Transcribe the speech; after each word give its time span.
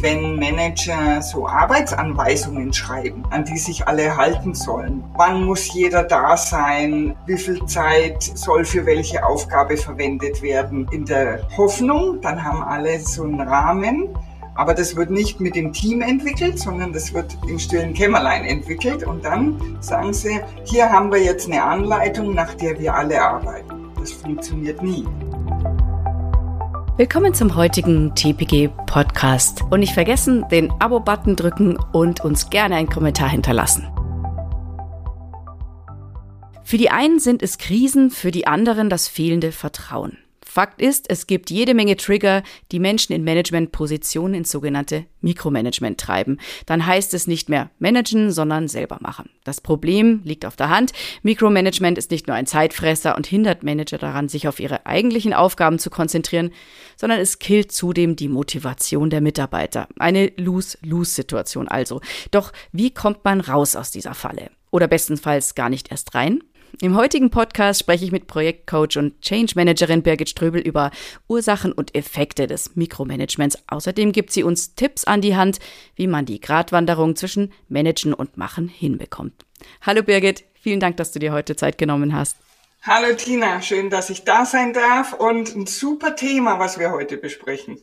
wenn 0.00 0.36
Manager 0.36 1.20
so 1.22 1.46
Arbeitsanweisungen 1.46 2.72
schreiben, 2.72 3.22
an 3.30 3.44
die 3.44 3.58
sich 3.58 3.86
alle 3.86 4.16
halten 4.16 4.54
sollen. 4.54 5.02
Wann 5.16 5.44
muss 5.44 5.72
jeder 5.72 6.04
da 6.04 6.36
sein? 6.36 7.16
Wie 7.26 7.36
viel 7.36 7.64
Zeit 7.66 8.22
soll 8.22 8.64
für 8.64 8.86
welche 8.86 9.24
Aufgabe 9.24 9.76
verwendet 9.76 10.42
werden? 10.42 10.86
In 10.92 11.04
der 11.04 11.40
Hoffnung, 11.56 12.20
dann 12.20 12.42
haben 12.42 12.62
alle 12.62 13.00
so 13.00 13.24
einen 13.24 13.40
Rahmen. 13.40 14.08
Aber 14.54 14.74
das 14.74 14.96
wird 14.96 15.10
nicht 15.10 15.40
mit 15.40 15.54
dem 15.54 15.72
Team 15.72 16.02
entwickelt, 16.02 16.58
sondern 16.58 16.92
das 16.92 17.14
wird 17.14 17.36
im 17.48 17.60
stillen 17.60 17.94
Kämmerlein 17.94 18.44
entwickelt. 18.44 19.04
Und 19.04 19.24
dann 19.24 19.78
sagen 19.80 20.12
sie, 20.12 20.40
hier 20.64 20.90
haben 20.90 21.12
wir 21.12 21.22
jetzt 21.22 21.46
eine 21.46 21.62
Anleitung, 21.62 22.34
nach 22.34 22.54
der 22.54 22.78
wir 22.78 22.92
alle 22.94 23.22
arbeiten. 23.22 23.88
Das 23.98 24.10
funktioniert 24.12 24.82
nie. 24.82 25.06
Willkommen 26.98 27.32
zum 27.32 27.54
heutigen 27.54 28.12
TPG 28.16 28.70
Podcast. 28.88 29.62
Und 29.70 29.78
nicht 29.78 29.94
vergessen, 29.94 30.44
den 30.50 30.72
Abo-Button 30.80 31.36
drücken 31.36 31.78
und 31.92 32.24
uns 32.24 32.50
gerne 32.50 32.74
einen 32.74 32.88
Kommentar 32.88 33.28
hinterlassen. 33.28 33.86
Für 36.64 36.76
die 36.76 36.90
einen 36.90 37.20
sind 37.20 37.40
es 37.44 37.58
Krisen, 37.58 38.10
für 38.10 38.32
die 38.32 38.48
anderen 38.48 38.90
das 38.90 39.06
fehlende 39.06 39.52
Vertrauen. 39.52 40.18
Fakt 40.50 40.80
ist, 40.80 41.10
es 41.10 41.26
gibt 41.26 41.50
jede 41.50 41.74
Menge 41.74 41.96
Trigger, 41.96 42.42
die 42.72 42.80
Menschen 42.80 43.12
in 43.12 43.22
Managementpositionen 43.22 44.34
ins 44.34 44.50
sogenannte 44.50 45.04
Mikromanagement 45.20 46.00
treiben. 46.00 46.38
Dann 46.64 46.86
heißt 46.86 47.12
es 47.12 47.26
nicht 47.26 47.50
mehr 47.50 47.70
managen, 47.78 48.32
sondern 48.32 48.66
selber 48.66 48.96
machen. 49.00 49.28
Das 49.44 49.60
Problem 49.60 50.22
liegt 50.24 50.46
auf 50.46 50.56
der 50.56 50.70
Hand. 50.70 50.92
Mikromanagement 51.22 51.98
ist 51.98 52.10
nicht 52.10 52.28
nur 52.28 52.34
ein 52.34 52.46
Zeitfresser 52.46 53.14
und 53.14 53.26
hindert 53.26 53.62
Manager 53.62 53.98
daran, 53.98 54.30
sich 54.30 54.48
auf 54.48 54.58
ihre 54.58 54.86
eigentlichen 54.86 55.34
Aufgaben 55.34 55.78
zu 55.78 55.90
konzentrieren, 55.90 56.50
sondern 56.98 57.20
es 57.20 57.38
killt 57.38 57.72
zudem 57.72 58.16
die 58.16 58.28
Motivation 58.28 59.08
der 59.08 59.20
Mitarbeiter. 59.20 59.88
Eine 59.98 60.32
Lose-Lose-Situation 60.36 61.68
also. 61.68 62.00
Doch 62.30 62.52
wie 62.72 62.90
kommt 62.90 63.24
man 63.24 63.40
raus 63.40 63.76
aus 63.76 63.90
dieser 63.90 64.14
Falle? 64.14 64.50
Oder 64.70 64.88
bestenfalls 64.88 65.54
gar 65.54 65.70
nicht 65.70 65.90
erst 65.90 66.14
rein? 66.14 66.42
Im 66.82 66.96
heutigen 66.96 67.30
Podcast 67.30 67.80
spreche 67.80 68.04
ich 68.04 68.12
mit 68.12 68.26
Projektcoach 68.26 68.98
und 68.98 69.20
Change 69.22 69.54
Managerin 69.56 70.02
Birgit 70.02 70.28
Ströbel 70.28 70.60
über 70.60 70.90
Ursachen 71.26 71.72
und 71.72 71.94
Effekte 71.94 72.46
des 72.46 72.76
Mikromanagements. 72.76 73.58
Außerdem 73.68 74.12
gibt 74.12 74.32
sie 74.32 74.42
uns 74.42 74.74
Tipps 74.74 75.04
an 75.04 75.22
die 75.22 75.34
Hand, 75.34 75.60
wie 75.96 76.06
man 76.06 76.26
die 76.26 76.40
Gratwanderung 76.40 77.16
zwischen 77.16 77.52
Managen 77.68 78.12
und 78.12 78.36
Machen 78.36 78.68
hinbekommt. 78.68 79.46
Hallo 79.80 80.02
Birgit, 80.02 80.44
vielen 80.54 80.78
Dank, 80.78 80.98
dass 80.98 81.10
du 81.10 81.18
dir 81.18 81.32
heute 81.32 81.56
Zeit 81.56 81.78
genommen 81.78 82.14
hast. 82.14 82.36
Hallo 82.82 83.14
Tina, 83.14 83.60
schön, 83.60 83.90
dass 83.90 84.08
ich 84.08 84.24
da 84.24 84.46
sein 84.46 84.72
darf 84.72 85.12
und 85.12 85.54
ein 85.54 85.66
super 85.66 86.14
Thema, 86.14 86.58
was 86.58 86.78
wir 86.78 86.92
heute 86.92 87.16
besprechen. 87.16 87.82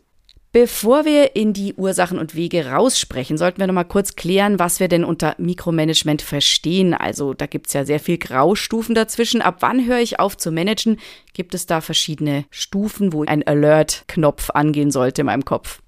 Bevor 0.53 1.03
wir 1.03 1.35
in 1.35 1.52
die 1.52 1.73
Ursachen 1.73 2.17
und 2.17 2.33
Wege 2.33 2.67
raussprechen, 2.67 3.37
sollten 3.37 3.59
wir 3.59 3.67
noch 3.67 3.73
mal 3.73 3.83
kurz 3.83 4.15
klären, 4.15 4.57
was 4.57 4.79
wir 4.79 4.87
denn 4.87 5.03
unter 5.03 5.35
Mikromanagement 5.37 6.21
verstehen. 6.21 6.93
Also 6.93 7.33
da 7.33 7.45
gibt 7.45 7.67
es 7.67 7.73
ja 7.73 7.83
sehr 7.83 7.99
viel 7.99 8.17
Graustufen 8.17 8.95
dazwischen. 8.95 9.41
Ab 9.41 9.57
wann 9.59 9.85
höre 9.85 9.99
ich 9.99 10.17
auf 10.21 10.37
zu 10.37 10.52
managen? 10.52 11.02
Gibt 11.33 11.53
es 11.55 11.65
da 11.65 11.81
verschiedene 11.81 12.45
Stufen, 12.52 13.11
wo 13.11 13.25
ein 13.25 13.45
Alert-Knopf 13.45 14.49
angehen 14.52 14.91
sollte 14.91 15.23
in 15.23 15.25
meinem 15.25 15.43
Kopf? 15.43 15.81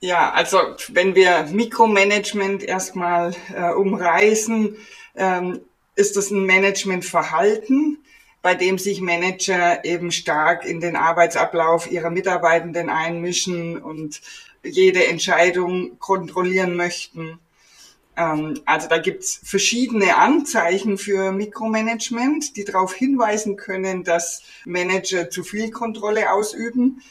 Ja, 0.00 0.32
also 0.32 0.58
wenn 0.88 1.14
wir 1.14 1.44
Mikromanagement 1.52 2.64
erstmal 2.64 3.36
äh, 3.54 3.72
umreißen, 3.72 4.76
ähm, 5.14 5.60
ist 5.94 6.16
das 6.16 6.32
ein 6.32 6.44
Managementverhalten 6.44 7.98
bei 8.42 8.56
dem 8.56 8.76
sich 8.76 9.00
Manager 9.00 9.84
eben 9.84 10.10
stark 10.10 10.64
in 10.64 10.80
den 10.80 10.96
Arbeitsablauf 10.96 11.90
ihrer 11.90 12.10
Mitarbeitenden 12.10 12.90
einmischen 12.90 13.80
und 13.80 14.20
jede 14.64 15.06
Entscheidung 15.06 15.98
kontrollieren 16.00 16.76
möchten. 16.76 17.38
Ähm, 18.16 18.60
also 18.66 18.88
da 18.88 18.98
gibt's 18.98 19.40
verschiedene 19.44 20.16
Anzeichen 20.16 20.98
für 20.98 21.32
Mikromanagement, 21.32 22.56
die 22.56 22.64
darauf 22.64 22.92
hinweisen 22.92 23.56
können, 23.56 24.04
dass 24.04 24.42
Manager 24.64 25.30
zu 25.30 25.44
viel 25.44 25.70
Kontrolle 25.70 26.32
ausüben. 26.32 27.02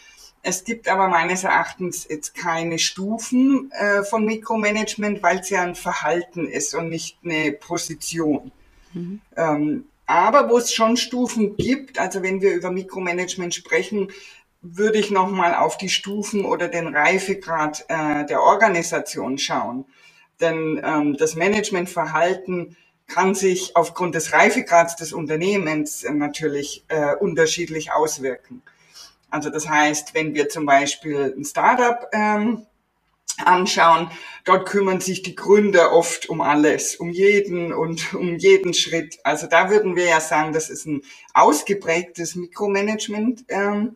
Es 0.43 0.63
gibt 0.63 0.87
aber 0.87 1.07
meines 1.07 1.43
Erachtens 1.43 2.07
jetzt 2.09 2.35
keine 2.35 2.79
Stufen 2.79 3.71
äh, 3.71 4.03
von 4.03 4.25
Mikromanagement, 4.25 5.21
weil 5.21 5.39
es 5.39 5.49
ja 5.49 5.61
ein 5.61 5.75
Verhalten 5.75 6.47
ist 6.47 6.73
und 6.73 6.89
nicht 6.89 7.17
eine 7.23 7.51
Position. 7.51 8.51
Mhm. 8.93 9.21
Aber 10.11 10.49
wo 10.49 10.57
es 10.57 10.73
schon 10.73 10.97
Stufen 10.97 11.55
gibt, 11.55 11.97
also 11.97 12.21
wenn 12.21 12.41
wir 12.41 12.53
über 12.53 12.69
Mikromanagement 12.69 13.55
sprechen, 13.55 14.11
würde 14.61 14.97
ich 14.97 15.09
nochmal 15.09 15.55
auf 15.55 15.77
die 15.77 15.87
Stufen 15.87 16.43
oder 16.43 16.67
den 16.67 16.93
Reifegrad 16.93 17.85
äh, 17.87 18.25
der 18.25 18.41
Organisation 18.41 19.37
schauen. 19.37 19.85
Denn 20.41 20.81
ähm, 20.83 21.15
das 21.15 21.35
Managementverhalten 21.35 22.75
kann 23.07 23.35
sich 23.35 23.77
aufgrund 23.77 24.13
des 24.13 24.33
Reifegrads 24.33 24.97
des 24.97 25.13
Unternehmens 25.13 26.03
äh, 26.03 26.11
natürlich 26.11 26.83
äh, 26.89 27.15
unterschiedlich 27.15 27.93
auswirken. 27.93 28.63
Also 29.29 29.49
das 29.49 29.69
heißt, 29.69 30.13
wenn 30.13 30.33
wir 30.33 30.49
zum 30.49 30.65
Beispiel 30.65 31.33
ein 31.37 31.45
Startup 31.45 32.05
ähm, 32.11 32.65
anschauen, 33.47 34.09
dort 34.45 34.67
kümmern 34.67 34.99
sich 34.99 35.21
die 35.21 35.35
Gründer 35.35 35.93
oft 35.93 36.29
um 36.29 36.41
alles, 36.41 36.95
um 36.95 37.09
jeden 37.09 37.73
und 37.73 38.13
um 38.13 38.37
jeden 38.37 38.73
Schritt. 38.73 39.19
Also 39.23 39.47
da 39.47 39.69
würden 39.69 39.95
wir 39.95 40.05
ja 40.05 40.19
sagen, 40.19 40.53
das 40.53 40.69
ist 40.69 40.85
ein 40.85 41.01
ausgeprägtes 41.33 42.35
Mikromanagement, 42.35 43.45
ähm, 43.49 43.95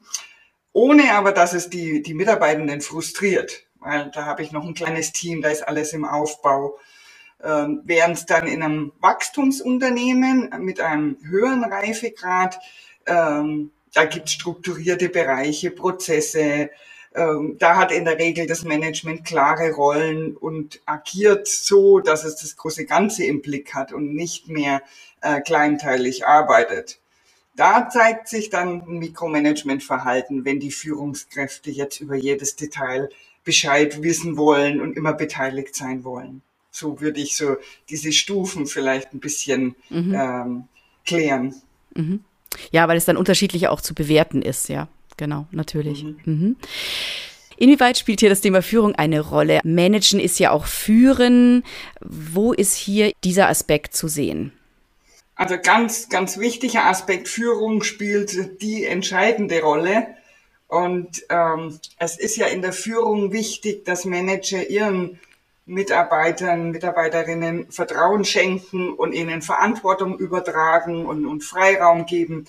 ohne 0.73 1.13
aber, 1.13 1.31
dass 1.31 1.53
es 1.53 1.69
die, 1.69 2.01
die 2.01 2.13
Mitarbeitenden 2.13 2.81
frustriert. 2.81 3.65
Weil 3.79 4.11
da 4.13 4.25
habe 4.25 4.41
ich 4.41 4.51
noch 4.51 4.65
ein 4.65 4.73
kleines 4.73 5.11
Team, 5.11 5.41
da 5.41 5.49
ist 5.49 5.67
alles 5.67 5.93
im 5.93 6.05
Aufbau. 6.05 6.77
Ähm, 7.43 7.81
Während 7.85 8.17
es 8.17 8.25
dann 8.25 8.47
in 8.47 8.63
einem 8.63 8.91
Wachstumsunternehmen 8.99 10.49
mit 10.59 10.79
einem 10.79 11.17
höheren 11.23 11.63
Reifegrad, 11.63 12.59
ähm, 13.05 13.71
da 13.93 14.05
gibt 14.05 14.25
es 14.25 14.33
strukturierte 14.33 15.09
Bereiche, 15.09 15.71
Prozesse, 15.71 16.69
da 17.15 17.77
hat 17.77 17.91
in 17.91 18.03
der 18.03 18.19
Regel 18.19 18.45
das 18.45 18.63
Management 18.63 19.23
klare 19.23 19.71
Rollen 19.71 20.35
und 20.35 20.81
agiert 20.85 21.47
so, 21.47 21.99
dass 21.99 22.25
es 22.25 22.35
das 22.35 22.57
große 22.57 22.85
Ganze 22.85 23.23
im 23.23 23.41
Blick 23.41 23.73
hat 23.73 23.93
und 23.93 24.13
nicht 24.13 24.49
mehr 24.49 24.81
äh, 25.21 25.39
kleinteilig 25.39 26.27
arbeitet. 26.27 26.99
Da 27.55 27.87
zeigt 27.87 28.27
sich 28.27 28.49
dann 28.49 28.81
ein 28.81 28.99
Mikromanagementverhalten, 28.99 30.43
wenn 30.43 30.59
die 30.59 30.71
Führungskräfte 30.71 31.71
jetzt 31.71 32.01
über 32.01 32.15
jedes 32.15 32.57
Detail 32.57 33.09
Bescheid 33.45 34.03
wissen 34.03 34.35
wollen 34.35 34.81
und 34.81 34.97
immer 34.97 35.13
beteiligt 35.13 35.73
sein 35.73 36.03
wollen. 36.03 36.41
So 36.69 36.99
würde 36.99 37.21
ich 37.21 37.37
so 37.37 37.55
diese 37.89 38.11
Stufen 38.11 38.65
vielleicht 38.65 39.13
ein 39.13 39.21
bisschen 39.21 39.75
mhm. 39.89 40.13
ähm, 40.13 40.63
klären. 41.05 41.55
Mhm. 41.95 42.25
Ja, 42.71 42.89
weil 42.89 42.97
es 42.97 43.05
dann 43.05 43.15
unterschiedlich 43.15 43.69
auch 43.69 43.79
zu 43.79 43.93
bewerten 43.93 44.41
ist, 44.41 44.67
ja 44.67 44.89
genau, 45.17 45.47
natürlich. 45.51 46.03
Mhm. 46.03 46.17
Mhm. 46.25 46.55
Inwieweit 47.57 47.97
spielt 47.97 48.19
hier 48.19 48.29
das 48.29 48.41
Thema 48.41 48.61
Führung 48.61 48.95
eine 48.95 49.21
Rolle? 49.21 49.61
Managen 49.63 50.19
ist 50.19 50.39
ja 50.39 50.51
auch 50.51 50.65
Führen. 50.65 51.63
Wo 52.01 52.51
ist 52.51 52.75
hier 52.75 53.13
dieser 53.23 53.47
Aspekt 53.47 53.95
zu 53.95 54.07
sehen? 54.07 54.51
Also 55.35 55.57
ganz, 55.61 56.09
ganz 56.09 56.37
wichtiger 56.37 56.85
Aspekt 56.85 57.27
Führung 57.27 57.83
spielt 57.83 58.61
die 58.61 58.85
entscheidende 58.85 59.61
Rolle. 59.61 60.07
Und 60.67 61.23
ähm, 61.29 61.79
es 61.97 62.17
ist 62.17 62.37
ja 62.37 62.47
in 62.47 62.61
der 62.61 62.73
Führung 62.73 63.31
wichtig, 63.31 63.85
dass 63.85 64.05
Manager 64.05 64.67
ihren 64.67 65.19
Mitarbeitern, 65.65 66.71
Mitarbeiterinnen 66.71 67.71
Vertrauen 67.71 68.23
schenken 68.23 68.93
und 68.93 69.13
ihnen 69.13 69.41
Verantwortung 69.41 70.17
übertragen 70.17 71.05
und, 71.05 71.25
und 71.25 71.43
Freiraum 71.43 72.05
geben 72.05 72.45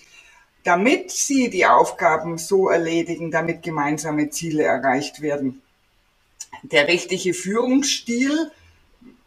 damit 0.66 1.12
sie 1.12 1.48
die 1.48 1.64
Aufgaben 1.64 2.38
so 2.38 2.68
erledigen, 2.68 3.30
damit 3.30 3.62
gemeinsame 3.62 4.30
Ziele 4.30 4.64
erreicht 4.64 5.20
werden. 5.20 5.62
Der 6.62 6.88
richtige 6.88 7.34
Führungsstil 7.34 8.50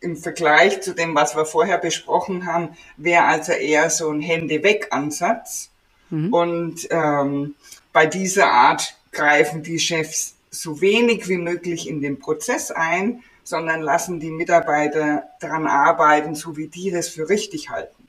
im 0.01 0.17
Vergleich 0.17 0.81
zu 0.81 0.93
dem, 0.93 1.15
was 1.15 1.37
wir 1.37 1.45
vorher 1.45 1.77
besprochen 1.77 2.45
haben, 2.45 2.75
wäre 2.97 3.23
also 3.23 3.53
eher 3.53 3.89
so 3.89 4.09
ein 4.09 4.19
Hände-weg-Ansatz. 4.19 5.69
Mhm. 6.09 6.33
Und 6.33 6.87
ähm, 6.91 7.55
bei 7.93 8.05
dieser 8.05 8.51
Art 8.51 8.95
greifen 9.13 9.63
die 9.63 9.79
Chefs 9.79 10.35
so 10.51 10.81
wenig 10.81 11.29
wie 11.29 11.37
möglich 11.37 11.87
in 11.87 12.01
den 12.01 12.19
Prozess 12.19 12.69
ein, 12.69 13.23
sondern 13.45 13.81
lassen 13.81 14.19
die 14.19 14.31
Mitarbeiter 14.31 15.23
daran 15.39 15.67
arbeiten, 15.67 16.35
so 16.35 16.57
wie 16.57 16.67
die 16.67 16.91
das 16.91 17.07
für 17.07 17.29
richtig 17.29 17.69
halten. 17.69 18.07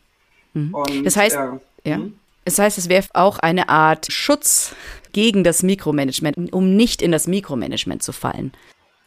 Mhm. 0.54 0.74
Und, 0.74 1.04
das 1.04 1.16
heißt, 1.16 1.36
äh, 1.36 1.88
ja. 1.88 2.00
Das 2.50 2.58
heißt, 2.58 2.78
es 2.78 2.88
wäre 2.88 3.06
auch 3.14 3.38
eine 3.38 3.68
Art 3.68 4.10
Schutz 4.10 4.74
gegen 5.12 5.44
das 5.44 5.62
Mikromanagement, 5.62 6.52
um 6.52 6.74
nicht 6.74 7.00
in 7.00 7.12
das 7.12 7.28
Mikromanagement 7.28 8.02
zu 8.02 8.10
fallen. 8.10 8.50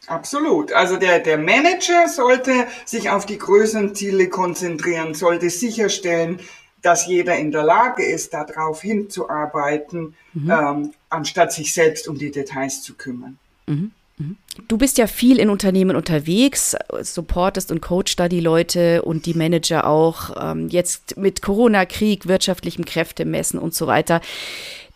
Absolut. 0.06 0.72
Also 0.72 0.96
der, 0.96 1.18
der 1.18 1.36
Manager 1.36 2.08
sollte 2.08 2.66
sich 2.86 3.10
auf 3.10 3.26
die 3.26 3.36
größeren 3.36 3.94
Ziele 3.94 4.30
konzentrieren, 4.30 5.12
sollte 5.12 5.50
sicherstellen, 5.50 6.40
dass 6.80 7.06
jeder 7.06 7.36
in 7.36 7.52
der 7.52 7.64
Lage 7.64 8.02
ist, 8.02 8.32
darauf 8.32 8.80
hinzuarbeiten, 8.80 10.14
mhm. 10.32 10.50
ähm, 10.50 10.94
anstatt 11.10 11.52
sich 11.52 11.74
selbst 11.74 12.08
um 12.08 12.16
die 12.16 12.30
Details 12.30 12.80
zu 12.80 12.94
kümmern. 12.94 13.38
Mhm. 13.66 13.92
Mhm. 14.18 14.36
Du 14.68 14.78
bist 14.78 14.98
ja 14.98 15.06
viel 15.06 15.38
in 15.38 15.50
Unternehmen 15.50 15.96
unterwegs, 15.96 16.76
supportest 17.00 17.70
und 17.70 17.80
coachst 17.80 18.20
da 18.20 18.28
die 18.28 18.40
Leute 18.40 19.02
und 19.02 19.26
die 19.26 19.34
Manager 19.34 19.86
auch. 19.86 20.30
Ähm, 20.40 20.68
jetzt 20.68 21.16
mit 21.16 21.42
Corona-Krieg, 21.42 22.26
wirtschaftlichem 22.26 22.84
Kräftemessen 22.84 23.58
und 23.58 23.74
so 23.74 23.86
weiter. 23.86 24.20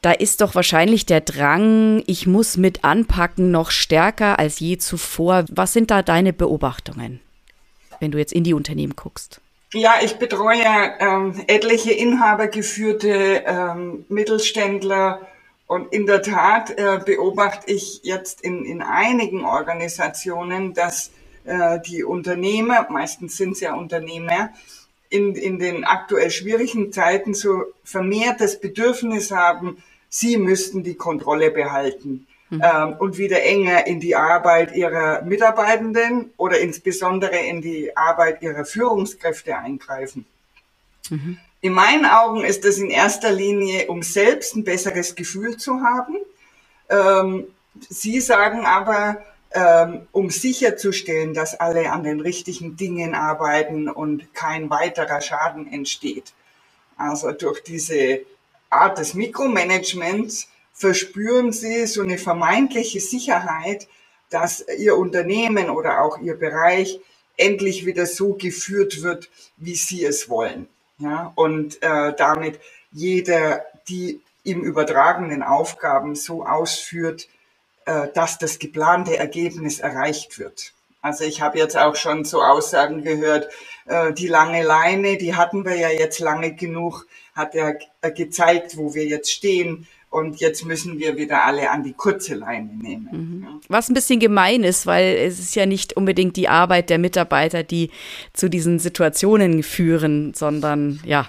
Da 0.00 0.12
ist 0.12 0.40
doch 0.40 0.54
wahrscheinlich 0.54 1.06
der 1.06 1.20
Drang, 1.20 2.04
ich 2.06 2.26
muss 2.26 2.56
mit 2.56 2.84
anpacken, 2.84 3.50
noch 3.50 3.72
stärker 3.72 4.38
als 4.38 4.60
je 4.60 4.78
zuvor. 4.78 5.44
Was 5.50 5.72
sind 5.72 5.90
da 5.90 6.02
deine 6.02 6.32
Beobachtungen, 6.32 7.20
wenn 7.98 8.12
du 8.12 8.18
jetzt 8.18 8.32
in 8.32 8.44
die 8.44 8.54
Unternehmen 8.54 8.94
guckst? 8.94 9.40
Ja, 9.74 9.94
ich 10.02 10.14
betreue 10.14 10.64
ähm, 11.00 11.34
etliche 11.46 11.90
inhabergeführte 11.90 13.42
ähm, 13.44 14.06
Mittelständler 14.08 15.20
und 15.68 15.92
in 15.92 16.06
der 16.06 16.22
Tat 16.22 16.70
äh, 16.70 16.98
beobachte 17.04 17.70
ich 17.70 18.00
jetzt 18.02 18.40
in, 18.40 18.64
in 18.64 18.80
einigen 18.80 19.44
Organisationen, 19.44 20.72
dass 20.72 21.10
äh, 21.44 21.78
die 21.80 22.04
Unternehmer, 22.04 22.86
meistens 22.90 23.36
sind 23.36 23.52
es 23.52 23.60
ja 23.60 23.74
Unternehmer, 23.74 24.48
in, 25.10 25.34
in 25.34 25.58
den 25.58 25.84
aktuell 25.84 26.30
schwierigen 26.30 26.90
Zeiten 26.90 27.34
so 27.34 27.64
vermehrt 27.84 28.40
das 28.40 28.58
Bedürfnis 28.58 29.30
haben, 29.30 29.82
sie 30.08 30.38
müssten 30.38 30.82
die 30.84 30.94
Kontrolle 30.94 31.50
behalten 31.50 32.26
mhm. 32.48 32.62
ähm, 32.64 32.96
und 32.98 33.18
wieder 33.18 33.42
enger 33.42 33.86
in 33.86 34.00
die 34.00 34.16
Arbeit 34.16 34.74
ihrer 34.74 35.20
Mitarbeitenden 35.20 36.30
oder 36.38 36.58
insbesondere 36.60 37.36
in 37.36 37.60
die 37.60 37.94
Arbeit 37.94 38.40
ihrer 38.40 38.64
Führungskräfte 38.64 39.54
eingreifen. 39.58 40.24
Mhm. 41.10 41.38
In 41.60 41.72
meinen 41.72 42.06
Augen 42.06 42.44
ist 42.44 42.64
es 42.64 42.78
in 42.78 42.88
erster 42.88 43.32
Linie, 43.32 43.88
um 43.88 44.04
selbst 44.04 44.54
ein 44.54 44.62
besseres 44.62 45.16
Gefühl 45.16 45.56
zu 45.56 45.80
haben. 45.80 46.16
Ähm, 46.88 47.48
Sie 47.88 48.20
sagen 48.20 48.64
aber, 48.64 49.24
ähm, 49.52 50.06
um 50.12 50.30
sicherzustellen, 50.30 51.34
dass 51.34 51.58
alle 51.58 51.90
an 51.90 52.04
den 52.04 52.20
richtigen 52.20 52.76
Dingen 52.76 53.14
arbeiten 53.14 53.88
und 53.88 54.32
kein 54.34 54.70
weiterer 54.70 55.20
Schaden 55.20 55.72
entsteht. 55.72 56.32
Also 56.96 57.32
durch 57.32 57.62
diese 57.64 58.20
Art 58.70 58.98
des 58.98 59.14
Mikromanagements 59.14 60.48
verspüren 60.72 61.50
Sie 61.52 61.86
so 61.86 62.02
eine 62.02 62.18
vermeintliche 62.18 63.00
Sicherheit, 63.00 63.88
dass 64.30 64.64
Ihr 64.78 64.96
Unternehmen 64.96 65.70
oder 65.70 66.02
auch 66.02 66.18
Ihr 66.20 66.34
Bereich 66.34 67.00
endlich 67.36 67.84
wieder 67.84 68.06
so 68.06 68.34
geführt 68.34 69.02
wird, 69.02 69.28
wie 69.56 69.74
Sie 69.74 70.04
es 70.04 70.28
wollen 70.28 70.68
ja, 70.98 71.32
und 71.34 71.82
äh, 71.82 72.14
damit 72.16 72.60
jeder 72.90 73.64
die 73.88 74.20
ihm 74.44 74.62
übertragenen 74.62 75.42
Aufgaben 75.42 76.14
so 76.14 76.44
ausführt, 76.44 77.28
äh, 77.84 78.08
dass 78.14 78.38
das 78.38 78.58
geplante 78.58 79.16
Ergebnis 79.16 79.80
erreicht 79.80 80.38
wird. 80.38 80.72
Also 81.00 81.24
ich 81.24 81.40
habe 81.40 81.58
jetzt 81.58 81.76
auch 81.76 81.96
schon 81.96 82.24
so 82.24 82.42
Aussagen 82.42 83.02
gehört, 83.02 83.48
äh, 83.86 84.12
die 84.12 84.26
lange 84.26 84.62
Leine, 84.62 85.16
die 85.16 85.34
hatten 85.34 85.64
wir 85.64 85.76
ja 85.76 85.90
jetzt 85.90 86.18
lange 86.18 86.54
genug, 86.54 87.06
hat 87.34 87.54
er 87.54 87.78
äh, 88.00 88.10
gezeigt, 88.10 88.76
wo 88.76 88.94
wir 88.94 89.04
jetzt 89.04 89.30
stehen. 89.30 89.86
Und 90.10 90.40
jetzt 90.40 90.64
müssen 90.64 90.98
wir 90.98 91.18
wieder 91.18 91.44
alle 91.44 91.70
an 91.70 91.82
die 91.82 91.92
kurze 91.92 92.34
Leine 92.34 92.70
nehmen. 92.74 93.08
Mhm. 93.12 93.46
Was 93.68 93.90
ein 93.90 93.94
bisschen 93.94 94.20
gemein 94.20 94.64
ist, 94.64 94.86
weil 94.86 95.16
es 95.16 95.38
ist 95.38 95.54
ja 95.54 95.66
nicht 95.66 95.96
unbedingt 95.96 96.36
die 96.36 96.48
Arbeit 96.48 96.88
der 96.88 96.98
Mitarbeiter, 96.98 97.62
die 97.62 97.90
zu 98.32 98.48
diesen 98.48 98.78
Situationen 98.78 99.62
führen, 99.62 100.32
sondern 100.32 101.00
ja, 101.04 101.28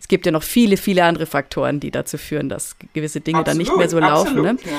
es 0.00 0.08
gibt 0.08 0.26
ja 0.26 0.32
noch 0.32 0.42
viele, 0.42 0.76
viele 0.76 1.04
andere 1.04 1.26
Faktoren, 1.26 1.80
die 1.80 1.90
dazu 1.90 2.18
führen, 2.18 2.48
dass 2.48 2.76
gewisse 2.92 3.20
Dinge 3.20 3.38
absolut, 3.38 3.48
dann 3.48 3.58
nicht 3.58 3.76
mehr 3.76 3.88
so 3.88 3.98
laufen. 3.98 4.42
Ne? 4.42 4.56
Ja. 4.64 4.72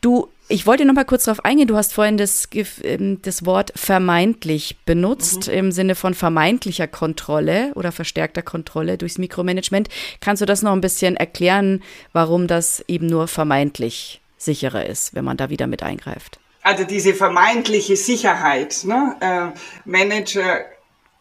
Du 0.00 0.28
ich 0.48 0.66
wollte 0.66 0.84
noch 0.84 0.94
mal 0.94 1.04
kurz 1.04 1.24
darauf 1.24 1.44
eingehen. 1.44 1.68
Du 1.68 1.76
hast 1.76 1.94
vorhin 1.94 2.18
das, 2.18 2.48
ähm, 2.82 3.20
das 3.22 3.46
Wort 3.46 3.72
vermeintlich 3.76 4.76
benutzt, 4.84 5.48
mhm. 5.48 5.54
im 5.54 5.72
Sinne 5.72 5.94
von 5.94 6.14
vermeintlicher 6.14 6.86
Kontrolle 6.86 7.72
oder 7.74 7.92
verstärkter 7.92 8.42
Kontrolle 8.42 8.98
durchs 8.98 9.18
Mikromanagement. 9.18 9.88
Kannst 10.20 10.42
du 10.42 10.46
das 10.46 10.62
noch 10.62 10.72
ein 10.72 10.82
bisschen 10.82 11.16
erklären, 11.16 11.82
warum 12.12 12.46
das 12.46 12.84
eben 12.88 13.06
nur 13.06 13.26
vermeintlich 13.26 14.20
sicherer 14.36 14.84
ist, 14.86 15.14
wenn 15.14 15.24
man 15.24 15.38
da 15.38 15.48
wieder 15.48 15.66
mit 15.66 15.82
eingreift? 15.82 16.38
Also 16.62 16.84
diese 16.84 17.14
vermeintliche 17.14 17.96
Sicherheit. 17.96 18.84
Ne? 18.84 19.16
Äh, 19.20 19.58
Manager 19.88 20.64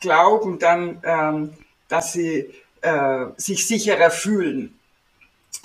glauben 0.01 0.60
dann, 0.60 1.01
ähm, 1.04 1.54
dass 1.88 2.13
sie 2.13 2.50
äh, 2.84 3.26
sich 3.38 3.68
sicherer 3.68 4.12
fühlen 4.12 4.80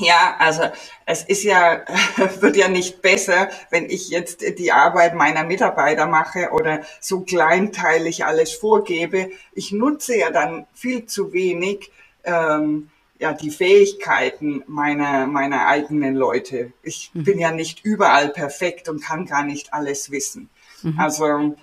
ja, 0.00 0.36
also 0.38 0.62
es 1.06 1.24
ist 1.24 1.42
ja, 1.42 1.82
wird 2.40 2.56
ja 2.56 2.68
nicht 2.68 3.02
besser, 3.02 3.50
wenn 3.70 3.90
ich 3.90 4.10
jetzt 4.10 4.42
die 4.58 4.70
Arbeit 4.70 5.14
meiner 5.14 5.44
Mitarbeiter 5.44 6.06
mache 6.06 6.50
oder 6.52 6.82
so 7.00 7.20
kleinteilig 7.20 8.24
alles 8.24 8.52
vorgebe. 8.52 9.30
Ich 9.52 9.72
nutze 9.72 10.16
ja 10.16 10.30
dann 10.30 10.66
viel 10.72 11.06
zu 11.06 11.32
wenig 11.32 11.90
ähm, 12.24 12.90
ja 13.18 13.32
die 13.32 13.50
Fähigkeiten 13.50 14.62
meiner 14.68 15.26
meiner 15.26 15.66
eigenen 15.66 16.14
Leute. 16.14 16.72
Ich 16.84 17.10
mhm. 17.12 17.24
bin 17.24 17.38
ja 17.40 17.50
nicht 17.50 17.84
überall 17.84 18.28
perfekt 18.28 18.88
und 18.88 19.02
kann 19.02 19.26
gar 19.26 19.42
nicht 19.42 19.74
alles 19.74 20.12
wissen. 20.12 20.48
Mhm. 20.82 21.00
Also 21.00 21.56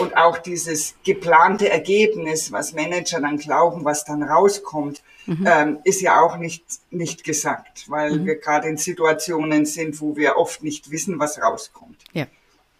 und 0.00 0.16
auch 0.16 0.38
dieses 0.38 0.94
geplante 1.04 1.68
Ergebnis, 1.68 2.50
was 2.50 2.72
Manager 2.72 3.20
dann 3.20 3.38
glauben, 3.38 3.84
was 3.84 4.04
dann 4.04 4.22
rauskommt, 4.22 5.02
mhm. 5.26 5.46
ähm, 5.46 5.78
ist 5.84 6.00
ja 6.00 6.20
auch 6.20 6.36
nicht, 6.36 6.64
nicht 6.90 7.22
gesagt, 7.22 7.84
weil 7.88 8.18
mhm. 8.18 8.26
wir 8.26 8.36
gerade 8.36 8.68
in 8.68 8.76
Situationen 8.76 9.66
sind, 9.66 10.00
wo 10.00 10.16
wir 10.16 10.36
oft 10.36 10.62
nicht 10.62 10.90
wissen, 10.90 11.18
was 11.18 11.40
rauskommt. 11.40 11.96
Ja, 12.12 12.26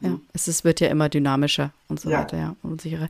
ja. 0.00 0.10
Mhm. 0.10 0.22
Es 0.32 0.48
ist, 0.48 0.64
wird 0.64 0.80
ja 0.80 0.88
immer 0.88 1.08
dynamischer 1.08 1.72
und 1.88 2.00
so 2.00 2.10
ja. 2.10 2.20
weiter, 2.20 2.36
ja, 2.36 2.56
unsicherer. 2.62 3.08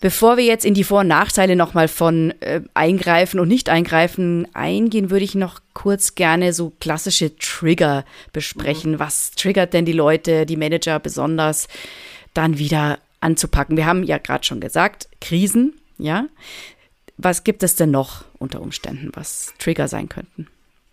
Bevor 0.00 0.36
wir 0.36 0.44
jetzt 0.44 0.64
in 0.64 0.74
die 0.74 0.84
Vor- 0.84 1.00
und 1.00 1.08
Nachteile 1.08 1.56
nochmal 1.56 1.88
von 1.88 2.32
äh, 2.40 2.60
Eingreifen 2.72 3.40
und 3.40 3.48
Nicht-Eingreifen 3.48 4.46
eingehen, 4.54 5.10
würde 5.10 5.24
ich 5.24 5.34
noch 5.34 5.60
kurz 5.74 6.14
gerne 6.14 6.52
so 6.52 6.72
klassische 6.78 7.36
Trigger 7.36 8.04
besprechen. 8.32 8.92
Mhm. 8.92 8.98
Was 9.00 9.32
triggert 9.32 9.72
denn 9.72 9.84
die 9.84 9.92
Leute, 9.92 10.46
die 10.46 10.56
Manager 10.56 11.00
besonders? 11.00 11.66
Dann 12.38 12.58
wieder 12.58 13.00
anzupacken. 13.20 13.76
Wir 13.76 13.86
haben 13.86 14.04
ja 14.04 14.18
gerade 14.18 14.44
schon 14.44 14.60
gesagt, 14.60 15.08
Krisen, 15.20 15.78
ja. 15.98 16.26
Was 17.16 17.42
gibt 17.42 17.64
es 17.64 17.74
denn 17.74 17.90
noch 17.90 18.24
unter 18.38 18.62
Umständen, 18.62 19.10
was 19.14 19.52
Trigger 19.58 19.88
sein 19.88 20.08
könnten? 20.08 20.46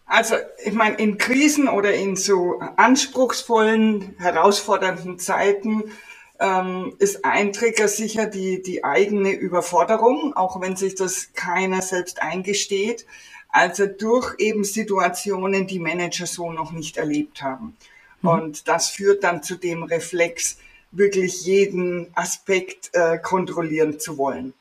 Also, 0.07 0.35
ich 0.63 0.73
meine, 0.73 0.95
in 0.95 1.19
Krisen 1.19 1.67
oder 1.67 1.93
in 1.93 2.15
so 2.15 2.59
anspruchsvollen, 2.77 4.15
herausfordernden 4.17 5.19
Zeiten 5.19 5.83
ähm, 6.39 6.95
ist 6.97 7.23
ein 7.25 7.53
Trigger 7.53 7.87
sicher 7.87 8.25
die, 8.25 8.63
die 8.63 8.83
eigene 8.83 9.31
Überforderung, 9.31 10.33
auch 10.35 10.59
wenn 10.61 10.75
sich 10.75 10.95
das 10.95 11.33
keiner 11.33 11.83
selbst 11.83 12.23
eingesteht. 12.23 13.05
Also 13.49 13.85
durch 13.85 14.33
eben 14.39 14.63
Situationen, 14.63 15.67
die 15.67 15.79
Manager 15.79 16.25
so 16.25 16.51
noch 16.51 16.71
nicht 16.71 16.97
erlebt 16.97 17.43
haben. 17.43 17.77
Mhm. 18.21 18.29
Und 18.29 18.67
das 18.67 18.89
führt 18.89 19.23
dann 19.23 19.43
zu 19.43 19.55
dem 19.55 19.83
Reflex, 19.83 20.57
wirklich 20.97 21.45
jeden 21.45 22.11
Aspekt 22.15 22.91
äh, 22.93 23.17
kontrollieren 23.17 23.99
zu 23.99 24.17
wollen. 24.17 24.53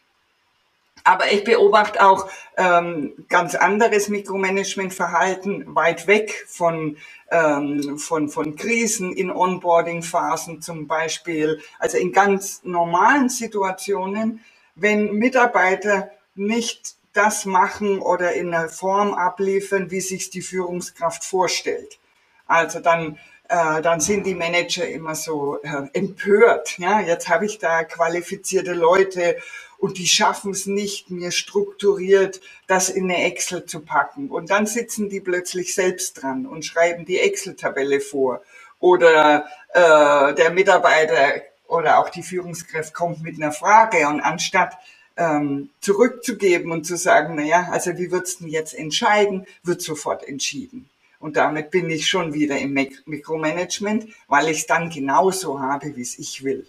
Aber 1.07 1.31
ich 1.31 1.45
beobachte 1.45 2.03
auch 2.03 2.31
ähm, 2.57 3.13
ganz 3.29 3.55
anderes 3.55 4.09
Mikromanagementverhalten 4.09 5.75
weit 5.75 6.07
weg 6.07 6.47
von, 6.49 6.97
ähm, 7.31 7.99
von, 7.99 8.31
von 8.31 8.57
Krisen 8.57 9.13
in 9.13 9.31
Onboarding-Phasen 9.31 10.63
zum 10.63 10.87
Beispiel. 10.87 11.61
Also 11.79 11.99
in 11.99 12.13
ganz 12.13 12.63
normalen 12.65 13.29
Situationen, 13.29 14.43
wenn 14.77 15.13
Mitarbeiter 15.13 16.11
nicht 16.37 16.97
das 17.13 17.45
machen 17.45 17.99
oder 17.99 18.33
in 18.33 18.55
einer 18.55 18.71
Form 18.71 19.13
abliefern, 19.13 19.91
wie 19.91 20.01
sich 20.01 20.31
die 20.31 20.43
Führungskraft 20.43 21.23
vorstellt. 21.23 21.99
Also 22.47 22.81
dann 22.81 23.19
äh, 23.49 23.83
dann 23.83 24.01
sind 24.01 24.27
die 24.27 24.35
Manager 24.35 24.87
immer 24.87 25.15
so 25.15 25.61
äh, 25.63 25.89
empört. 25.93 26.79
Ja, 26.79 27.01
jetzt 27.01 27.29
habe 27.29 27.47
ich 27.47 27.59
da 27.59 27.85
qualifizierte 27.85 28.73
Leute 28.73 29.37
und 29.79 29.99
die 29.99 30.07
schaffen 30.07 30.53
es 30.53 30.67
nicht, 30.67 31.11
mir 31.11 31.31
strukturiert 31.31 32.41
das 32.67 32.89
in 32.89 33.05
eine 33.05 33.25
Excel 33.25 33.67
zu 33.67 33.81
packen. 33.81 34.31
Und 34.31 34.51
dann 34.51 34.67
sitzen 34.67 35.11
die 35.11 35.21
plötzlich 35.21 35.75
selbst 35.75 36.23
dran 36.23 36.47
und 36.47 36.65
schreiben 36.65 37.05
die 37.05 37.19
Excel-Tabelle 37.19 38.01
vor. 38.01 38.41
Oder 38.81 39.47
äh, 39.75 40.35
der 40.35 40.51
Mitarbeiter 40.51 41.43
oder 41.67 41.99
auch 41.99 42.09
die 42.09 42.23
Führungskraft 42.23 42.95
kommt 42.95 43.23
mit 43.23 43.37
einer 43.37 43.53
Frage 43.53 44.09
und 44.09 44.21
anstatt 44.21 44.75
ähm, 45.17 45.71
zurückzugeben 45.81 46.73
und 46.73 46.85
zu 46.87 46.97
sagen, 46.97 47.35
na 47.37 47.43
ja, 47.43 47.69
also 47.71 47.97
wie 47.99 48.11
wird's 48.11 48.39
denn 48.39 48.49
jetzt 48.49 48.75
entscheiden, 48.75 49.47
wird 49.63 49.83
sofort 49.83 50.27
entschieden. 50.27 50.89
Und 51.25 51.39
damit 51.39 51.71
bin 51.71 51.89
ich 51.89 52.07
schon 52.07 52.35
wieder 52.35 52.59
im 52.59 52.75
Mikromanagement, 53.07 54.09
weil 54.29 54.51
ich 54.51 54.59
es 54.59 54.67
dann 54.67 54.91
genauso 54.91 55.59
habe, 55.59 55.97
wie 55.97 56.03
es 56.03 56.19
ich 56.19 56.45
will. 56.45 56.67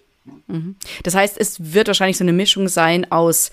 Mhm. 0.47 0.77
Das 1.03 1.13
heißt, 1.13 1.35
es 1.37 1.73
wird 1.73 1.87
wahrscheinlich 1.87 2.15
so 2.15 2.23
eine 2.23 2.31
Mischung 2.31 2.69
sein 2.69 3.11
aus 3.11 3.51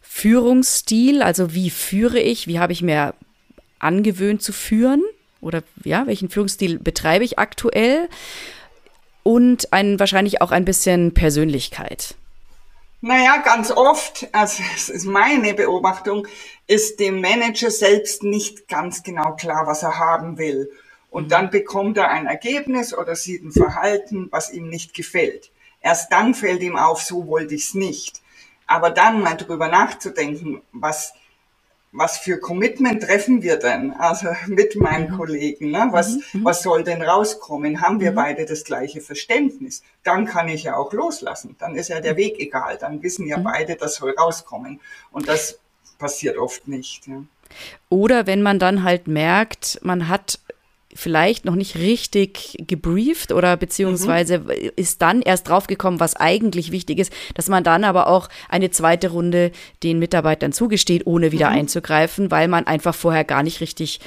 Führungsstil, 0.00 1.22
also 1.22 1.52
wie 1.52 1.68
führe 1.68 2.20
ich, 2.20 2.46
wie 2.46 2.60
habe 2.60 2.72
ich 2.72 2.80
mir 2.80 3.14
angewöhnt 3.80 4.40
zu 4.40 4.52
führen 4.52 5.02
oder 5.40 5.64
ja, 5.82 6.06
welchen 6.06 6.30
Führungsstil 6.30 6.78
betreibe 6.78 7.24
ich 7.24 7.40
aktuell 7.40 8.08
und 9.24 9.72
ein, 9.72 9.98
wahrscheinlich 9.98 10.42
auch 10.42 10.52
ein 10.52 10.64
bisschen 10.64 11.12
Persönlichkeit. 11.12 12.14
Naja, 13.02 13.38
ganz 13.38 13.70
oft, 13.70 14.28
also 14.32 14.62
es 14.76 14.90
ist 14.90 15.06
meine 15.06 15.54
Beobachtung, 15.54 16.28
ist 16.66 17.00
dem 17.00 17.22
Manager 17.22 17.70
selbst 17.70 18.22
nicht 18.22 18.68
ganz 18.68 19.02
genau 19.02 19.36
klar, 19.36 19.66
was 19.66 19.82
er 19.82 19.98
haben 19.98 20.36
will. 20.36 20.70
Und 21.08 21.24
mhm. 21.24 21.28
dann 21.30 21.50
bekommt 21.50 21.96
er 21.96 22.10
ein 22.10 22.26
Ergebnis 22.26 22.92
oder 22.96 23.16
sieht 23.16 23.42
ein 23.42 23.52
Verhalten, 23.52 24.28
was 24.30 24.52
ihm 24.52 24.68
nicht 24.68 24.92
gefällt. 24.92 25.50
Erst 25.80 26.12
dann 26.12 26.34
fällt 26.34 26.62
ihm 26.62 26.76
auf, 26.76 27.00
so 27.00 27.26
wollte 27.26 27.54
ich 27.54 27.68
es 27.68 27.74
nicht. 27.74 28.20
Aber 28.66 28.90
dann 28.90 29.20
mal 29.20 29.34
drüber 29.34 29.68
nachzudenken, 29.68 30.60
was 30.72 31.14
was 31.92 32.18
für 32.18 32.38
Commitment 32.38 33.02
treffen 33.02 33.42
wir 33.42 33.56
denn? 33.56 33.92
Also 33.92 34.28
mit 34.46 34.76
meinen 34.76 35.10
mhm. 35.10 35.16
Kollegen, 35.16 35.70
ne? 35.70 35.88
was, 35.90 36.16
mhm. 36.16 36.22
mhm. 36.32 36.44
was 36.44 36.62
soll 36.62 36.84
denn 36.84 37.02
rauskommen? 37.02 37.80
Haben 37.80 38.00
wir 38.00 38.12
mhm. 38.12 38.16
beide 38.16 38.46
das 38.46 38.64
gleiche 38.64 39.00
Verständnis? 39.00 39.82
Dann 40.04 40.24
kann 40.24 40.48
ich 40.48 40.64
ja 40.64 40.76
auch 40.76 40.92
loslassen. 40.92 41.56
Dann 41.58 41.74
ist 41.74 41.88
ja 41.88 42.00
der 42.00 42.16
Weg 42.16 42.38
egal. 42.38 42.78
Dann 42.78 43.02
wissen 43.02 43.26
ja 43.26 43.38
mhm. 43.38 43.44
beide, 43.44 43.76
das 43.76 43.96
soll 43.96 44.14
rauskommen. 44.16 44.80
Und 45.10 45.28
das 45.28 45.58
passiert 45.98 46.38
oft 46.38 46.68
nicht. 46.68 47.06
Ja. 47.08 47.22
Oder 47.88 48.26
wenn 48.26 48.42
man 48.42 48.58
dann 48.60 48.84
halt 48.84 49.08
merkt, 49.08 49.80
man 49.82 50.08
hat 50.08 50.38
vielleicht 50.94 51.44
noch 51.44 51.54
nicht 51.54 51.76
richtig 51.76 52.56
gebrieft 52.66 53.32
oder 53.32 53.56
beziehungsweise 53.56 54.40
mhm. 54.40 54.70
ist 54.76 55.02
dann 55.02 55.22
erst 55.22 55.48
draufgekommen, 55.48 56.00
was 56.00 56.16
eigentlich 56.16 56.72
wichtig 56.72 56.98
ist, 56.98 57.12
dass 57.34 57.48
man 57.48 57.64
dann 57.64 57.84
aber 57.84 58.08
auch 58.08 58.28
eine 58.48 58.70
zweite 58.70 59.10
Runde 59.10 59.52
den 59.82 59.98
Mitarbeitern 59.98 60.52
zugesteht, 60.52 61.06
ohne 61.06 61.32
wieder 61.32 61.50
mhm. 61.50 61.58
einzugreifen, 61.58 62.30
weil 62.30 62.48
man 62.48 62.66
einfach 62.66 62.94
vorher 62.94 63.24
gar 63.24 63.42
nicht 63.42 63.60
richtig 63.60 64.00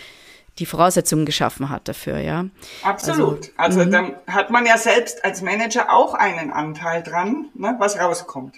die 0.59 0.65
Voraussetzungen 0.65 1.25
geschaffen 1.25 1.69
hat 1.69 1.87
dafür, 1.87 2.19
ja. 2.19 2.45
Absolut. 2.83 3.51
Also, 3.57 3.79
also 3.79 3.91
dann 3.91 4.13
hat 4.27 4.51
man 4.51 4.65
ja 4.65 4.77
selbst 4.77 5.25
als 5.25 5.41
Manager 5.41 5.91
auch 5.91 6.13
einen 6.13 6.51
Anteil 6.51 7.01
dran, 7.01 7.47
ne, 7.55 7.75
was 7.79 7.97
rauskommt. 7.97 8.55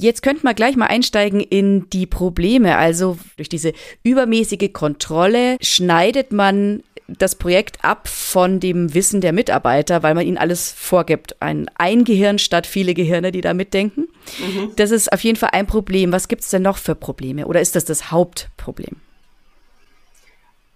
Jetzt 0.00 0.22
könnte 0.22 0.44
man 0.44 0.54
gleich 0.54 0.76
mal 0.76 0.86
einsteigen 0.86 1.40
in 1.40 1.90
die 1.90 2.06
Probleme. 2.06 2.76
Also 2.76 3.18
durch 3.36 3.48
diese 3.48 3.72
übermäßige 4.04 4.72
Kontrolle 4.72 5.56
schneidet 5.60 6.32
man 6.32 6.84
das 7.08 7.34
Projekt 7.34 7.84
ab 7.84 8.06
von 8.06 8.60
dem 8.60 8.94
Wissen 8.94 9.20
der 9.20 9.32
Mitarbeiter, 9.32 10.02
weil 10.02 10.14
man 10.14 10.26
ihnen 10.26 10.38
alles 10.38 10.70
vorgibt. 10.70 11.40
Ein, 11.40 11.68
ein 11.76 12.04
Gehirn 12.04 12.38
statt 12.38 12.66
viele 12.66 12.94
Gehirne, 12.94 13.32
die 13.32 13.40
da 13.40 13.54
mitdenken. 13.54 14.08
Mhm. 14.38 14.72
Das 14.76 14.90
ist 14.90 15.12
auf 15.12 15.24
jeden 15.24 15.36
Fall 15.36 15.50
ein 15.52 15.66
Problem. 15.66 16.12
Was 16.12 16.28
gibt 16.28 16.42
es 16.42 16.50
denn 16.50 16.62
noch 16.62 16.76
für 16.76 16.94
Probleme? 16.94 17.46
Oder 17.46 17.60
ist 17.60 17.74
das 17.74 17.84
das 17.84 18.12
Hauptproblem? 18.12 18.96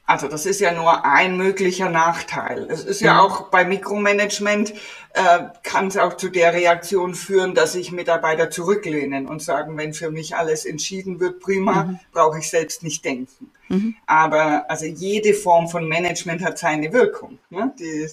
Also 0.04 0.26
das 0.26 0.46
ist 0.46 0.60
ja 0.60 0.72
nur 0.72 1.04
ein 1.04 1.36
möglicher 1.36 1.88
Nachteil. 1.88 2.66
Es 2.68 2.84
ist 2.84 3.00
ja, 3.00 3.14
ja 3.14 3.20
auch 3.20 3.50
bei 3.50 3.64
Mikromanagement, 3.64 4.74
äh, 5.14 5.44
kann 5.62 5.86
es 5.86 5.96
auch 5.96 6.16
zu 6.16 6.28
der 6.28 6.52
Reaktion 6.54 7.14
führen, 7.14 7.54
dass 7.54 7.72
sich 7.72 7.92
Mitarbeiter 7.92 8.50
zurücklehnen 8.50 9.26
und 9.26 9.42
sagen, 9.42 9.76
wenn 9.78 9.94
für 9.94 10.10
mich 10.10 10.34
alles 10.34 10.64
entschieden 10.64 11.20
wird, 11.20 11.40
prima, 11.40 11.84
mhm. 11.84 12.00
brauche 12.12 12.40
ich 12.40 12.50
selbst 12.50 12.82
nicht 12.82 13.04
denken. 13.04 13.52
Mhm. 13.68 13.94
Aber 14.06 14.68
also 14.68 14.86
jede 14.86 15.34
Form 15.34 15.68
von 15.68 15.86
Management 15.86 16.42
hat 16.42 16.58
seine 16.58 16.92
Wirkung. 16.92 17.38
Ne? 17.50 17.72
Die, 17.78 18.08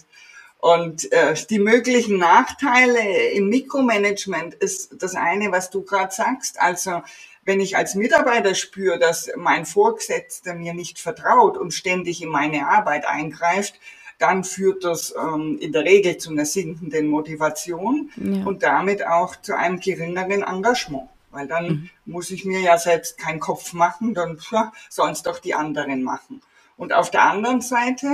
und 0.60 1.12
äh, 1.14 1.34
die 1.50 1.60
möglichen 1.60 2.18
Nachteile 2.18 3.32
im 3.32 3.48
Mikromanagement 3.48 4.56
ist 4.56 5.02
das 5.02 5.16
eine, 5.16 5.52
was 5.52 5.70
du 5.70 5.84
gerade 5.84 6.14
sagst. 6.14 6.62
Also 6.62 7.02
wenn 7.46 7.60
ich 7.60 7.78
als 7.78 7.96
Mitarbeiter 7.96 8.56
spüre, 8.56 9.00
dass 9.00 9.32
mein 9.36 9.66
Vorgesetzter 9.66 10.54
mir 10.54 10.74
nicht 10.74 11.00
vertraut 11.00 11.58
und 11.58 11.74
ständig 11.74 12.22
in 12.22 12.30
meine 12.30 12.68
Arbeit 12.68 13.06
eingreift, 13.08 13.76
dann 14.20 14.44
führt 14.44 14.84
das 14.84 15.16
ähm, 15.18 15.58
in 15.60 15.72
der 15.72 15.86
Regel 15.86 16.18
zu 16.18 16.30
einer 16.32 16.46
sinkenden 16.46 17.08
Motivation 17.08 18.12
ja. 18.18 18.46
und 18.46 18.64
damit 18.64 19.06
auch 19.06 19.36
zu 19.38 19.58
einem 19.58 19.80
geringeren 19.80 20.44
Engagement. 20.44 21.10
Weil 21.32 21.48
dann 21.48 21.68
mhm. 21.68 21.90
muss 22.06 22.32
ich 22.32 22.44
mir 22.44 22.60
ja 22.60 22.78
selbst 22.78 23.18
keinen 23.18 23.40
Kopf 23.40 23.74
machen, 23.74 24.14
dann 24.14 24.38
ja, 24.52 24.74
sollen 24.90 25.14
es 25.14 25.24
doch 25.24 25.40
die 25.40 25.54
anderen 25.54 26.04
machen. 26.04 26.42
Und 26.76 26.94
auf 26.94 27.12
der 27.12 27.24
anderen 27.24 27.62
Seite, 27.62 28.08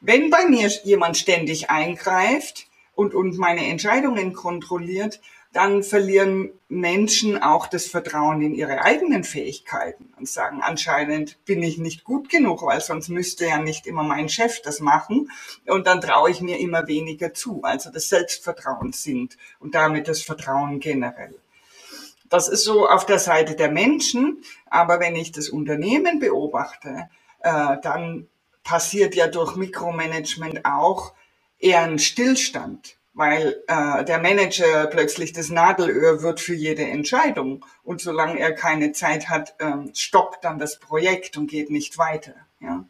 wenn 0.00 0.30
bei 0.30 0.46
mir 0.46 0.68
jemand 0.84 1.16
ständig 1.16 1.70
eingreift 1.70 2.66
und, 2.94 3.14
und 3.14 3.38
meine 3.38 3.66
Entscheidungen 3.66 4.32
kontrolliert, 4.32 5.20
dann 5.58 5.82
verlieren 5.82 6.52
Menschen 6.68 7.42
auch 7.42 7.66
das 7.66 7.86
Vertrauen 7.86 8.42
in 8.42 8.54
ihre 8.54 8.82
eigenen 8.82 9.24
Fähigkeiten 9.24 10.14
und 10.16 10.28
sagen, 10.28 10.60
anscheinend 10.62 11.44
bin 11.46 11.64
ich 11.64 11.78
nicht 11.78 12.04
gut 12.04 12.28
genug, 12.28 12.62
weil 12.62 12.80
sonst 12.80 13.08
müsste 13.08 13.46
ja 13.46 13.58
nicht 13.58 13.88
immer 13.88 14.04
mein 14.04 14.28
Chef 14.28 14.62
das 14.62 14.78
machen 14.78 15.32
und 15.66 15.88
dann 15.88 16.00
traue 16.00 16.30
ich 16.30 16.40
mir 16.40 16.60
immer 16.60 16.86
weniger 16.86 17.34
zu. 17.34 17.62
Also 17.64 17.90
das 17.90 18.08
Selbstvertrauen 18.08 18.92
sinkt 18.92 19.36
und 19.58 19.74
damit 19.74 20.06
das 20.06 20.22
Vertrauen 20.22 20.78
generell. 20.78 21.34
Das 22.28 22.48
ist 22.48 22.62
so 22.62 22.88
auf 22.88 23.04
der 23.04 23.18
Seite 23.18 23.56
der 23.56 23.72
Menschen, 23.72 24.44
aber 24.70 25.00
wenn 25.00 25.16
ich 25.16 25.32
das 25.32 25.48
Unternehmen 25.48 26.20
beobachte, 26.20 27.10
äh, 27.40 27.76
dann 27.82 28.28
passiert 28.62 29.16
ja 29.16 29.26
durch 29.26 29.56
Mikromanagement 29.56 30.64
auch 30.64 31.14
eher 31.58 31.80
ein 31.80 31.98
Stillstand 31.98 32.97
weil 33.18 33.64
äh, 33.66 34.04
der 34.04 34.20
Manager 34.20 34.86
plötzlich 34.86 35.32
das 35.32 35.50
Nadelöhr 35.50 36.22
wird 36.22 36.38
für 36.38 36.54
jede 36.54 36.84
Entscheidung. 36.84 37.64
Und 37.82 38.00
solange 38.00 38.38
er 38.38 38.52
keine 38.52 38.92
Zeit 38.92 39.28
hat, 39.28 39.56
ähm, 39.58 39.90
stoppt 39.92 40.44
dann 40.44 40.60
das 40.60 40.78
Projekt 40.78 41.36
und 41.36 41.50
geht 41.50 41.68
nicht 41.68 41.98
weiter. 41.98 42.34
Ja? 42.60 42.84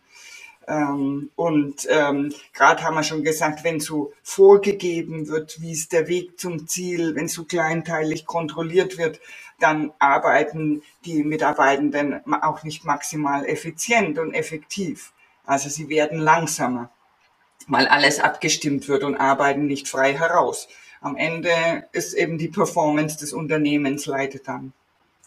Ähm, 0.66 1.30
und 1.34 1.86
ähm, 1.88 2.30
gerade 2.52 2.82
haben 2.82 2.96
wir 2.96 3.04
schon 3.04 3.24
gesagt, 3.24 3.64
wenn 3.64 3.80
so 3.80 4.12
vorgegeben 4.22 5.28
wird, 5.28 5.62
wie 5.62 5.72
ist 5.72 5.94
der 5.94 6.08
Weg 6.08 6.38
zum 6.38 6.68
Ziel, 6.68 7.14
wenn 7.14 7.28
so 7.28 7.44
kleinteilig 7.44 8.26
kontrolliert 8.26 8.98
wird, 8.98 9.20
dann 9.58 9.92
arbeiten 9.98 10.82
die 11.06 11.24
Mitarbeitenden 11.24 12.20
auch 12.42 12.64
nicht 12.64 12.84
maximal 12.84 13.46
effizient 13.46 14.18
und 14.18 14.34
effektiv. 14.34 15.14
Also 15.46 15.70
sie 15.70 15.88
werden 15.88 16.18
langsamer 16.18 16.90
weil 17.66 17.86
alles 17.88 18.20
abgestimmt 18.20 18.88
wird 18.88 19.04
und 19.04 19.16
arbeiten 19.16 19.66
nicht 19.66 19.88
frei 19.88 20.14
heraus. 20.14 20.68
Am 21.00 21.16
Ende 21.16 21.84
ist 21.92 22.14
eben 22.14 22.38
die 22.38 22.48
Performance 22.48 23.18
des 23.18 23.32
Unternehmens 23.32 24.06
leidet 24.06 24.48
dann. 24.48 24.72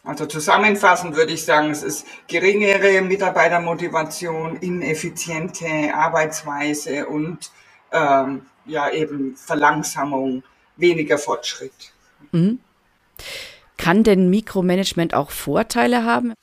Also 0.03 0.25
zusammenfassend 0.25 1.15
würde 1.15 1.33
ich 1.33 1.45
sagen, 1.45 1.69
es 1.69 1.83
ist 1.83 2.07
geringere 2.27 3.01
Mitarbeitermotivation, 3.01 4.57
ineffiziente 4.57 5.93
Arbeitsweise 5.93 7.05
und 7.05 7.51
ähm, 7.91 8.45
ja 8.65 8.89
eben 8.89 9.35
Verlangsamung, 9.35 10.43
weniger 10.75 11.19
Fortschritt. 11.19 11.93
Mhm. 12.31 12.59
Kann 13.77 14.03
denn 14.03 14.29
Mikromanagement 14.29 15.13
auch 15.13 15.29
Vorteile 15.29 16.03
haben? 16.03 16.33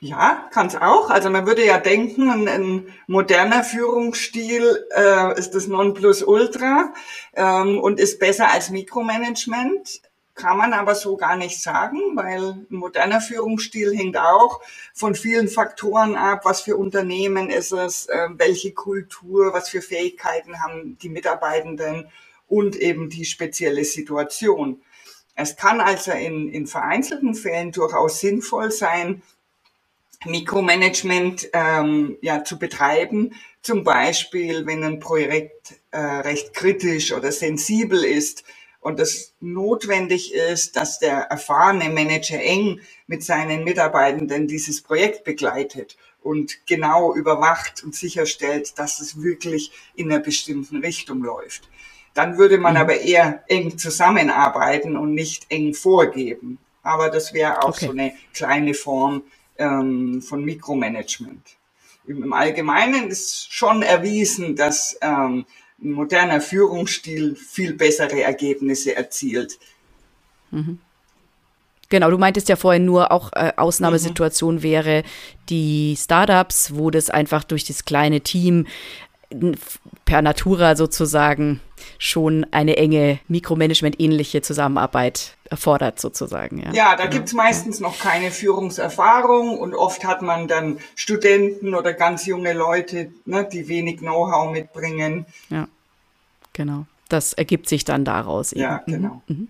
Ja, 0.00 0.48
kann 0.52 0.66
es 0.66 0.76
auch. 0.76 1.10
Also 1.10 1.30
man 1.30 1.46
würde 1.46 1.64
ja 1.64 1.78
denken, 1.78 2.30
ein, 2.30 2.48
ein 2.48 2.94
moderner 3.06 3.62
Führungsstil 3.62 4.86
äh, 4.96 5.38
ist 5.38 5.52
das 5.52 5.68
Nonplusultra 5.68 6.92
ähm, 7.34 7.78
und 7.78 8.00
ist 8.00 8.18
besser 8.18 8.50
als 8.50 8.70
Mikromanagement. 8.70 10.02
Kann 10.34 10.56
man 10.56 10.72
aber 10.72 10.94
so 10.94 11.16
gar 11.16 11.36
nicht 11.36 11.62
sagen, 11.62 12.16
weil 12.16 12.40
ein 12.40 12.66
moderner 12.70 13.20
Führungsstil 13.20 13.94
hängt 13.94 14.16
auch 14.16 14.60
von 14.94 15.14
vielen 15.14 15.46
Faktoren 15.48 16.16
ab. 16.16 16.40
Was 16.44 16.62
für 16.62 16.76
Unternehmen 16.76 17.50
ist 17.50 17.72
es, 17.72 18.06
äh, 18.06 18.28
welche 18.32 18.72
Kultur, 18.72 19.52
was 19.52 19.68
für 19.68 19.82
Fähigkeiten 19.82 20.62
haben 20.62 20.96
die 21.02 21.10
Mitarbeitenden 21.10 22.10
und 22.48 22.76
eben 22.76 23.08
die 23.08 23.24
spezielle 23.24 23.84
Situation. 23.84 24.82
Es 25.34 25.56
kann 25.56 25.80
also 25.80 26.12
in, 26.12 26.48
in 26.48 26.66
vereinzelten 26.66 27.34
Fällen 27.34 27.72
durchaus 27.72 28.20
sinnvoll 28.20 28.70
sein, 28.70 29.22
Mikromanagement 30.24 31.48
ähm, 31.52 32.18
ja, 32.20 32.44
zu 32.44 32.58
betreiben. 32.58 33.34
Zum 33.62 33.84
Beispiel, 33.84 34.66
wenn 34.66 34.82
ein 34.82 35.00
Projekt 35.00 35.80
äh, 35.90 35.98
recht 35.98 36.54
kritisch 36.54 37.12
oder 37.12 37.32
sensibel 37.32 38.04
ist 38.04 38.44
und 38.80 38.98
es 38.98 39.34
notwendig 39.40 40.34
ist, 40.34 40.76
dass 40.76 40.98
der 40.98 41.22
erfahrene 41.30 41.88
Manager 41.88 42.40
eng 42.40 42.80
mit 43.06 43.22
seinen 43.22 43.64
Mitarbeitenden 43.64 44.48
dieses 44.48 44.82
Projekt 44.82 45.24
begleitet 45.24 45.96
und 46.22 46.66
genau 46.66 47.14
überwacht 47.14 47.82
und 47.84 47.94
sicherstellt, 47.94 48.78
dass 48.78 49.00
es 49.00 49.22
wirklich 49.22 49.72
in 49.94 50.10
einer 50.10 50.22
bestimmten 50.22 50.78
Richtung 50.78 51.22
läuft. 51.22 51.68
Dann 52.14 52.38
würde 52.38 52.58
man 52.58 52.74
mhm. 52.74 52.80
aber 52.80 53.00
eher 53.00 53.44
eng 53.48 53.78
zusammenarbeiten 53.78 54.96
und 54.96 55.14
nicht 55.14 55.46
eng 55.48 55.74
vorgeben. 55.74 56.58
Aber 56.82 57.10
das 57.10 57.32
wäre 57.32 57.62
auch 57.62 57.70
okay. 57.70 57.86
so 57.86 57.92
eine 57.92 58.12
kleine 58.34 58.74
Form 58.74 59.22
ähm, 59.62 60.22
von 60.22 60.44
Mikromanagement. 60.44 61.56
Im 62.06 62.32
Allgemeinen 62.32 63.08
ist 63.08 63.52
schon 63.52 63.82
erwiesen, 63.82 64.56
dass 64.56 64.98
ähm, 65.00 65.46
ein 65.82 65.92
moderner 65.92 66.40
Führungsstil 66.40 67.36
viel 67.36 67.74
bessere 67.74 68.22
Ergebnisse 68.22 68.96
erzielt. 68.96 69.58
Mhm. 70.50 70.78
Genau, 71.88 72.10
du 72.10 72.18
meintest 72.18 72.48
ja 72.48 72.56
vorhin 72.56 72.84
nur, 72.84 73.12
auch 73.12 73.30
äh, 73.34 73.52
Ausnahmesituation 73.56 74.56
mhm. 74.56 74.62
wäre 74.62 75.02
die 75.48 75.94
Startups, 75.96 76.72
wo 76.74 76.90
das 76.90 77.10
einfach 77.10 77.44
durch 77.44 77.64
das 77.64 77.84
kleine 77.84 78.22
Team 78.22 78.66
per 80.04 80.22
Natura 80.22 80.76
sozusagen 80.76 81.60
schon 81.98 82.46
eine 82.50 82.76
enge 82.76 83.18
Mikromanagement-ähnliche 83.28 84.42
Zusammenarbeit 84.42 85.36
erfordert 85.52 86.00
sozusagen. 86.00 86.58
Ja, 86.58 86.72
ja 86.72 86.96
da 86.96 87.06
gibt's 87.06 87.34
meistens 87.34 87.78
noch 87.78 87.98
keine 87.98 88.30
Führungserfahrung 88.30 89.58
und 89.58 89.74
oft 89.74 90.04
hat 90.04 90.22
man 90.22 90.48
dann 90.48 90.78
Studenten 90.96 91.74
oder 91.74 91.92
ganz 91.92 92.26
junge 92.26 92.54
Leute, 92.54 93.12
ne, 93.26 93.46
die 93.50 93.68
wenig 93.68 93.98
Know-how 93.98 94.50
mitbringen. 94.50 95.26
Ja, 95.50 95.68
genau. 96.52 96.86
Das 97.08 97.34
ergibt 97.34 97.68
sich 97.68 97.84
dann 97.84 98.04
daraus. 98.04 98.52
Eben. 98.52 98.62
Ja, 98.62 98.82
genau. 98.86 99.22
Mhm. 99.28 99.36
mhm. 99.36 99.48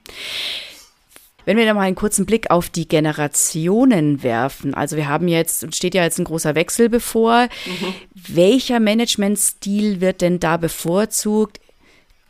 Wenn 1.45 1.57
wir 1.57 1.65
da 1.65 1.75
mal 1.75 1.81
einen 1.81 1.97
kurzen 1.97 2.25
Blick 2.25 2.53
auf 2.53 2.69
die 2.69 2.87
Generationen 2.87 4.23
werfen, 4.23 4.75
also 4.75 4.97
wir 4.97 5.09
haben 5.09 5.27
jetzt, 5.27 5.75
steht 5.75 5.93
ja 5.93 6.05
jetzt 6.05 6.21
ein 6.21 6.25
großer 6.25 6.55
Wechsel 6.55 6.89
bevor. 6.89 7.49
Mhm. 7.67 7.95
Welcher 8.15 8.79
Managementstil 8.79 10.01
wird 10.01 10.21
denn 10.21 10.39
da 10.39 10.57
bevorzugt? 10.57 11.59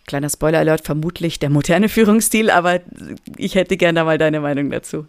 Kleiner 0.07 0.29
Spoiler-Alert, 0.29 0.85
vermutlich 0.85 1.39
der 1.39 1.51
moderne 1.51 1.89
Führungsstil, 1.89 2.51
aber 2.51 2.81
ich 3.37 3.55
hätte 3.55 3.77
gerne 3.77 4.05
mal 4.05 4.19
deine 4.19 4.41
Meinung 4.41 4.71
dazu. 4.71 5.07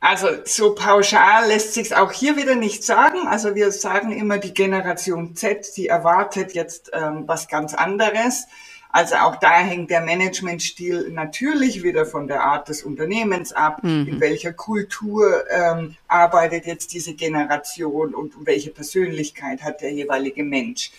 Also 0.00 0.28
so 0.44 0.74
pauschal 0.74 1.48
lässt 1.48 1.72
sich 1.72 1.96
auch 1.96 2.12
hier 2.12 2.36
wieder 2.36 2.56
nicht 2.56 2.84
sagen. 2.84 3.26
Also 3.26 3.54
wir 3.54 3.72
sagen 3.72 4.12
immer, 4.12 4.36
die 4.36 4.52
Generation 4.52 5.34
Z, 5.34 5.78
die 5.78 5.86
erwartet 5.86 6.52
jetzt 6.52 6.90
ähm, 6.92 7.24
was 7.26 7.48
ganz 7.48 7.72
anderes. 7.72 8.46
Also 8.90 9.14
auch 9.16 9.36
da 9.36 9.60
hängt 9.60 9.90
der 9.90 10.02
Managementstil 10.02 11.08
natürlich 11.10 11.82
wieder 11.82 12.04
von 12.04 12.28
der 12.28 12.44
Art 12.44 12.68
des 12.68 12.82
Unternehmens 12.82 13.54
ab, 13.54 13.82
mhm. 13.82 14.06
in 14.06 14.20
welcher 14.20 14.52
Kultur 14.52 15.42
ähm, 15.50 15.96
arbeitet 16.06 16.66
jetzt 16.66 16.92
diese 16.92 17.14
Generation 17.14 18.14
und 18.14 18.34
welche 18.44 18.70
Persönlichkeit 18.70 19.62
hat 19.62 19.80
der 19.80 19.92
jeweilige 19.92 20.44
Mensch. 20.44 20.92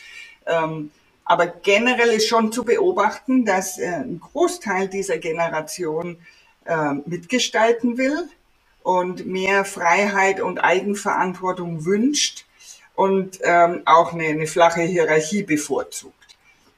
Ähm, 0.47 0.89
aber 1.25 1.47
generell 1.47 2.09
ist 2.09 2.27
schon 2.27 2.51
zu 2.51 2.63
beobachten, 2.63 3.45
dass 3.45 3.79
äh, 3.79 3.87
ein 3.87 4.19
Großteil 4.19 4.87
dieser 4.87 5.17
Generation 5.17 6.17
äh, 6.65 6.93
mitgestalten 7.05 7.97
will 7.97 8.29
und 8.83 9.25
mehr 9.25 9.65
Freiheit 9.65 10.39
und 10.39 10.59
Eigenverantwortung 10.59 11.85
wünscht 11.85 12.45
und 12.93 13.39
ähm, 13.41 13.81
auch 13.85 14.13
eine, 14.13 14.25
eine 14.25 14.47
flache 14.47 14.81
Hierarchie 14.81 15.43
bevorzugt. 15.43 16.13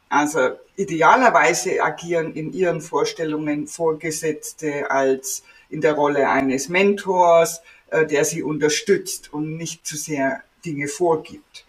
Also 0.09 0.51
idealerweise 0.77 1.83
agieren 1.83 2.33
in 2.33 2.53
ihren 2.53 2.79
Vorstellungen 2.79 3.67
Vorgesetzte 3.67 4.89
als 4.89 5.43
in 5.69 5.81
der 5.81 5.93
Rolle 5.93 6.29
eines 6.29 6.69
Mentors, 6.69 7.61
äh, 7.89 8.05
der 8.05 8.23
sie 8.23 8.41
unterstützt 8.41 9.33
und 9.33 9.57
nicht 9.57 9.85
zu 9.85 9.97
sehr 9.97 10.41
Dinge 10.65 10.87
vorgibt. 10.87 11.66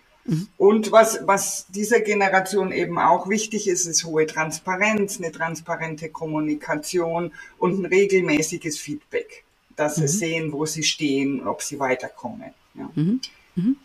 Und 0.59 0.93
was, 0.93 1.21
was 1.27 1.67
dieser 1.69 2.01
Generation 2.01 2.71
eben 2.73 2.99
auch 2.99 3.29
wichtig 3.29 3.67
ist, 3.67 3.87
ist 3.87 4.05
hohe 4.05 4.27
Transparenz, 4.27 5.19
eine 5.19 5.33
transparente 5.33 6.11
Kommunikation 6.11 7.33
und 7.59 7.81
ein 7.81 7.87
regelmäßiges 7.87 8.79
Feedback, 8.79 9.45
dass 9.77 9.97
mhm. 9.97 10.07
sie 10.07 10.19
sehen, 10.19 10.53
wo 10.53 10.67
sie 10.67 10.83
stehen, 10.83 11.47
ob 11.47 11.63
sie 11.63 11.79
weiterkommen. 11.79 12.53
Ja. 12.75 12.91
Mhm. 12.95 13.21
mhm. 13.55 13.77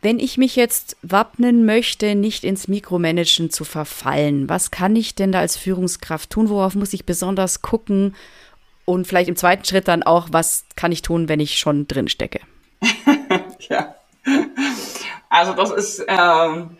Wenn 0.00 0.20
ich 0.20 0.38
mich 0.38 0.54
jetzt 0.54 0.96
wappnen 1.02 1.66
möchte, 1.66 2.14
nicht 2.14 2.44
ins 2.44 2.68
Mikromanagen 2.68 3.50
zu 3.50 3.64
verfallen, 3.64 4.48
was 4.48 4.70
kann 4.70 4.94
ich 4.94 5.16
denn 5.16 5.32
da 5.32 5.40
als 5.40 5.56
Führungskraft 5.56 6.30
tun? 6.30 6.48
Worauf 6.50 6.76
muss 6.76 6.92
ich 6.92 7.04
besonders 7.04 7.62
gucken? 7.62 8.14
Und 8.84 9.08
vielleicht 9.08 9.28
im 9.28 9.34
zweiten 9.34 9.64
Schritt 9.64 9.88
dann 9.88 10.04
auch, 10.04 10.28
was 10.30 10.66
kann 10.76 10.92
ich 10.92 11.02
tun, 11.02 11.28
wenn 11.28 11.40
ich 11.40 11.58
schon 11.58 11.88
drin 11.88 12.06
stecke? 12.06 12.40
ja. 13.68 13.96
Also 15.30 15.52
das 15.52 15.70
ist, 15.70 16.04
ähm, 16.08 16.78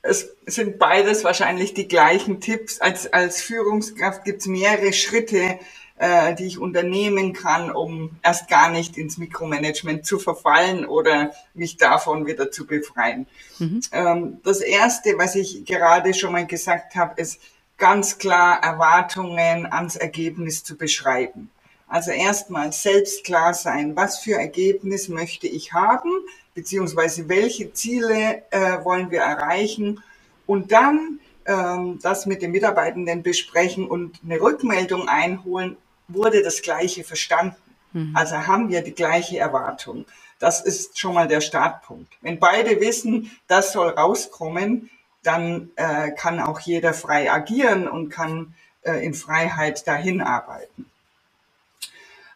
es 0.00 0.28
sind 0.46 0.78
beides 0.78 1.24
wahrscheinlich 1.24 1.74
die 1.74 1.88
gleichen 1.88 2.40
Tipps. 2.40 2.80
Als, 2.80 3.12
als 3.12 3.42
Führungskraft 3.42 4.24
gibt 4.24 4.40
es 4.40 4.46
mehrere 4.46 4.94
Schritte, 4.94 5.58
äh, 5.98 6.34
die 6.34 6.46
ich 6.46 6.58
unternehmen 6.58 7.32
kann, 7.32 7.70
um 7.70 8.10
erst 8.22 8.48
gar 8.48 8.70
nicht 8.70 8.96
ins 8.96 9.18
Mikromanagement 9.18 10.06
zu 10.06 10.18
verfallen 10.18 10.86
oder 10.86 11.32
mich 11.54 11.76
davon 11.76 12.26
wieder 12.26 12.50
zu 12.50 12.66
befreien. 12.66 13.26
Mhm. 13.58 13.80
Ähm, 13.92 14.40
das 14.44 14.60
Erste, 14.60 15.18
was 15.18 15.34
ich 15.34 15.64
gerade 15.64 16.14
schon 16.14 16.32
mal 16.32 16.46
gesagt 16.46 16.94
habe, 16.94 17.20
ist 17.20 17.40
ganz 17.78 18.18
klar 18.18 18.62
Erwartungen 18.62 19.66
ans 19.66 19.96
Ergebnis 19.96 20.64
zu 20.64 20.76
beschreiben. 20.76 21.50
Also 21.88 22.10
erstmal 22.10 22.72
selbst 22.72 23.24
klar 23.24 23.54
sein, 23.54 23.94
was 23.94 24.18
für 24.18 24.34
Ergebnis 24.34 25.08
möchte 25.08 25.46
ich 25.46 25.72
haben, 25.72 26.10
beziehungsweise 26.56 27.28
welche 27.28 27.72
Ziele 27.72 28.42
äh, 28.50 28.82
wollen 28.82 29.12
wir 29.12 29.20
erreichen 29.20 30.02
und 30.46 30.72
dann 30.72 31.20
ähm, 31.44 32.00
das 32.02 32.26
mit 32.26 32.42
den 32.42 32.50
Mitarbeitenden 32.50 33.22
besprechen 33.22 33.86
und 33.86 34.18
eine 34.24 34.40
Rückmeldung 34.40 35.08
einholen, 35.08 35.76
wurde 36.08 36.42
das 36.42 36.62
Gleiche 36.62 37.04
verstanden. 37.04 37.56
Mhm. 37.92 38.16
Also 38.16 38.46
haben 38.46 38.70
wir 38.70 38.82
die 38.82 38.94
gleiche 38.94 39.38
Erwartung. 39.38 40.06
Das 40.38 40.62
ist 40.62 40.98
schon 40.98 41.14
mal 41.14 41.28
der 41.28 41.40
Startpunkt. 41.40 42.12
Wenn 42.20 42.38
beide 42.38 42.80
wissen, 42.80 43.30
das 43.48 43.72
soll 43.72 43.90
rauskommen, 43.90 44.90
dann 45.22 45.70
äh, 45.76 46.10
kann 46.12 46.40
auch 46.40 46.60
jeder 46.60 46.94
frei 46.94 47.30
agieren 47.30 47.86
und 47.86 48.08
kann 48.08 48.54
äh, 48.82 49.04
in 49.04 49.12
Freiheit 49.12 49.86
dahin 49.86 50.22
arbeiten. 50.22 50.86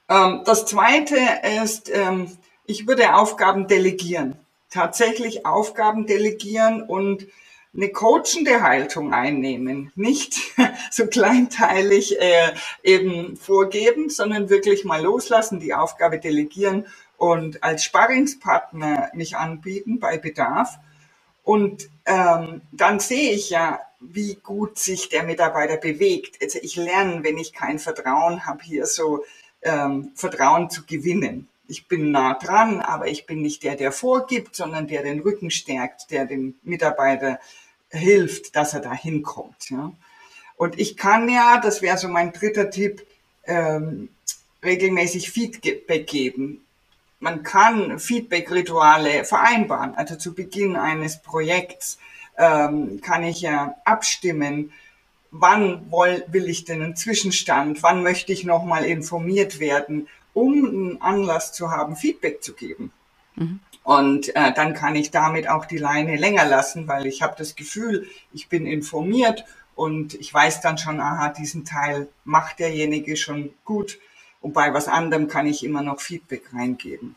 Ähm, 0.08 0.42
das 0.44 0.66
Zweite 0.66 1.18
ist, 1.62 1.88
ähm, 1.88 2.36
ich 2.70 2.86
würde 2.86 3.16
Aufgaben 3.16 3.66
delegieren. 3.66 4.36
Tatsächlich 4.70 5.44
Aufgaben 5.44 6.06
delegieren 6.06 6.82
und 6.82 7.26
eine 7.74 7.88
coachende 7.88 8.62
Haltung 8.62 9.12
einnehmen, 9.12 9.92
nicht 9.96 10.36
so 10.90 11.06
kleinteilig 11.06 12.20
äh, 12.20 12.52
eben 12.84 13.36
vorgeben, 13.36 14.08
sondern 14.08 14.50
wirklich 14.50 14.84
mal 14.84 15.02
loslassen, 15.02 15.58
die 15.58 15.74
Aufgabe 15.74 16.18
delegieren 16.18 16.86
und 17.16 17.62
als 17.62 17.82
Sparringspartner 17.84 19.10
mich 19.14 19.36
anbieten 19.36 19.98
bei 19.98 20.16
Bedarf. 20.16 20.78
Und 21.42 21.88
ähm, 22.06 22.62
dann 22.70 23.00
sehe 23.00 23.32
ich 23.32 23.50
ja, 23.50 23.80
wie 23.98 24.36
gut 24.36 24.78
sich 24.78 25.08
der 25.08 25.24
Mitarbeiter 25.24 25.76
bewegt. 25.76 26.40
Also 26.40 26.60
ich 26.62 26.76
lerne, 26.76 27.24
wenn 27.24 27.36
ich 27.36 27.52
kein 27.52 27.80
Vertrauen 27.80 28.46
habe, 28.46 28.62
hier 28.62 28.86
so 28.86 29.24
ähm, 29.62 30.12
Vertrauen 30.14 30.70
zu 30.70 30.86
gewinnen 30.86 31.49
ich 31.70 31.88
bin 31.88 32.10
nah 32.10 32.34
dran, 32.34 32.80
aber 32.80 33.08
ich 33.08 33.26
bin 33.26 33.40
nicht 33.40 33.62
der, 33.62 33.76
der 33.76 33.92
vorgibt, 33.92 34.56
sondern 34.56 34.88
der 34.88 35.02
den 35.02 35.20
Rücken 35.20 35.50
stärkt, 35.50 36.10
der 36.10 36.26
dem 36.26 36.56
Mitarbeiter 36.62 37.38
hilft, 37.88 38.56
dass 38.56 38.74
er 38.74 38.80
da 38.80 38.92
hinkommt. 38.92 39.70
Ja. 39.70 39.92
Und 40.56 40.78
ich 40.78 40.96
kann 40.96 41.28
ja, 41.28 41.60
das 41.60 41.80
wäre 41.80 41.96
so 41.96 42.08
mein 42.08 42.32
dritter 42.32 42.70
Tipp, 42.70 43.06
ähm, 43.44 44.10
regelmäßig 44.62 45.30
Feedback 45.30 46.06
geben. 46.06 46.64
Man 47.18 47.42
kann 47.42 47.98
Feedback-Rituale 47.98 49.24
vereinbaren. 49.24 49.94
Also 49.94 50.16
zu 50.16 50.34
Beginn 50.34 50.76
eines 50.76 51.22
Projekts 51.22 51.98
ähm, 52.36 53.00
kann 53.00 53.24
ich 53.24 53.40
ja 53.40 53.74
abstimmen, 53.84 54.72
wann 55.30 55.90
will, 55.90 56.24
will 56.28 56.48
ich 56.48 56.64
denn 56.64 56.82
einen 56.82 56.96
Zwischenstand, 56.96 57.82
wann 57.82 58.02
möchte 58.02 58.32
ich 58.32 58.44
nochmal 58.44 58.84
informiert 58.84 59.60
werden 59.60 60.08
um 60.34 60.52
einen 60.52 61.02
Anlass 61.02 61.52
zu 61.52 61.70
haben, 61.70 61.96
Feedback 61.96 62.42
zu 62.42 62.54
geben. 62.54 62.92
Mhm. 63.36 63.60
Und 63.82 64.34
äh, 64.36 64.52
dann 64.52 64.74
kann 64.74 64.94
ich 64.94 65.10
damit 65.10 65.48
auch 65.48 65.64
die 65.64 65.78
Leine 65.78 66.16
länger 66.16 66.44
lassen, 66.44 66.86
weil 66.86 67.06
ich 67.06 67.22
habe 67.22 67.34
das 67.38 67.56
Gefühl, 67.56 68.06
ich 68.32 68.48
bin 68.48 68.66
informiert 68.66 69.44
und 69.74 70.14
ich 70.14 70.32
weiß 70.32 70.60
dann 70.60 70.78
schon, 70.78 71.00
aha, 71.00 71.30
diesen 71.30 71.64
Teil 71.64 72.08
macht 72.24 72.58
derjenige 72.58 73.16
schon 73.16 73.50
gut 73.64 73.98
und 74.40 74.52
bei 74.52 74.72
was 74.74 74.88
anderem 74.88 75.28
kann 75.28 75.46
ich 75.46 75.64
immer 75.64 75.82
noch 75.82 76.00
Feedback 76.00 76.52
reingeben. 76.52 77.16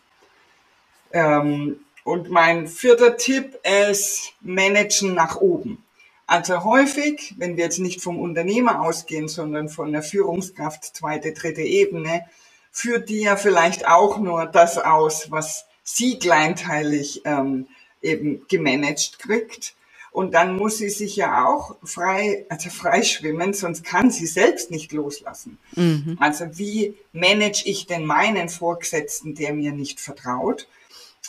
Ähm, 1.12 1.80
und 2.04 2.30
mein 2.30 2.68
vierter 2.68 3.18
Tipp 3.18 3.58
ist 3.90 4.34
Managen 4.42 5.14
nach 5.14 5.38
oben. 5.38 5.84
Also 6.26 6.64
häufig, 6.64 7.36
wenn 7.38 7.58
wir 7.58 7.66
jetzt 7.66 7.80
nicht 7.80 8.02
vom 8.02 8.20
Unternehmer 8.20 8.82
ausgehen, 8.82 9.28
sondern 9.28 9.70
von 9.70 9.92
der 9.92 10.04
Führungskraft 10.04 10.96
zweite, 10.96 11.34
dritte 11.34 11.62
Ebene, 11.62 12.26
führt 12.74 13.08
die 13.08 13.22
ja 13.22 13.38
vielleicht 13.38 13.88
auch 13.88 14.18
nur 14.18 14.48
das 14.48 14.78
aus, 14.78 15.32
was 15.32 15.66
sie 15.84 16.20
kleinteilig 16.20 17.22
ähm, 17.24 17.68
eben 18.02 18.46
gemanagt 18.50 19.20
kriegt. 19.20 19.76
Und 20.12 20.34
dann 20.34 20.58
muss 20.58 20.78
sie 20.78 20.90
sich 20.90 21.16
ja 21.16 21.46
auch 21.48 21.76
frei, 21.84 22.46
also 22.50 22.70
frei 22.70 23.02
schwimmen, 23.02 23.54
sonst 23.54 23.84
kann 23.84 24.12
sie 24.12 24.28
selbst 24.28 24.70
nicht 24.70 24.92
loslassen. 24.92 25.58
Mhm. 25.76 26.18
Also 26.20 26.46
wie 26.58 26.96
manage 27.14 27.64
ich 27.66 27.88
denn 27.88 28.06
meinen 28.06 28.50
Vorgesetzten, 28.50 29.34
der 29.34 29.54
mir 29.54 29.72
nicht 29.72 30.00
vertraut? 30.00 30.68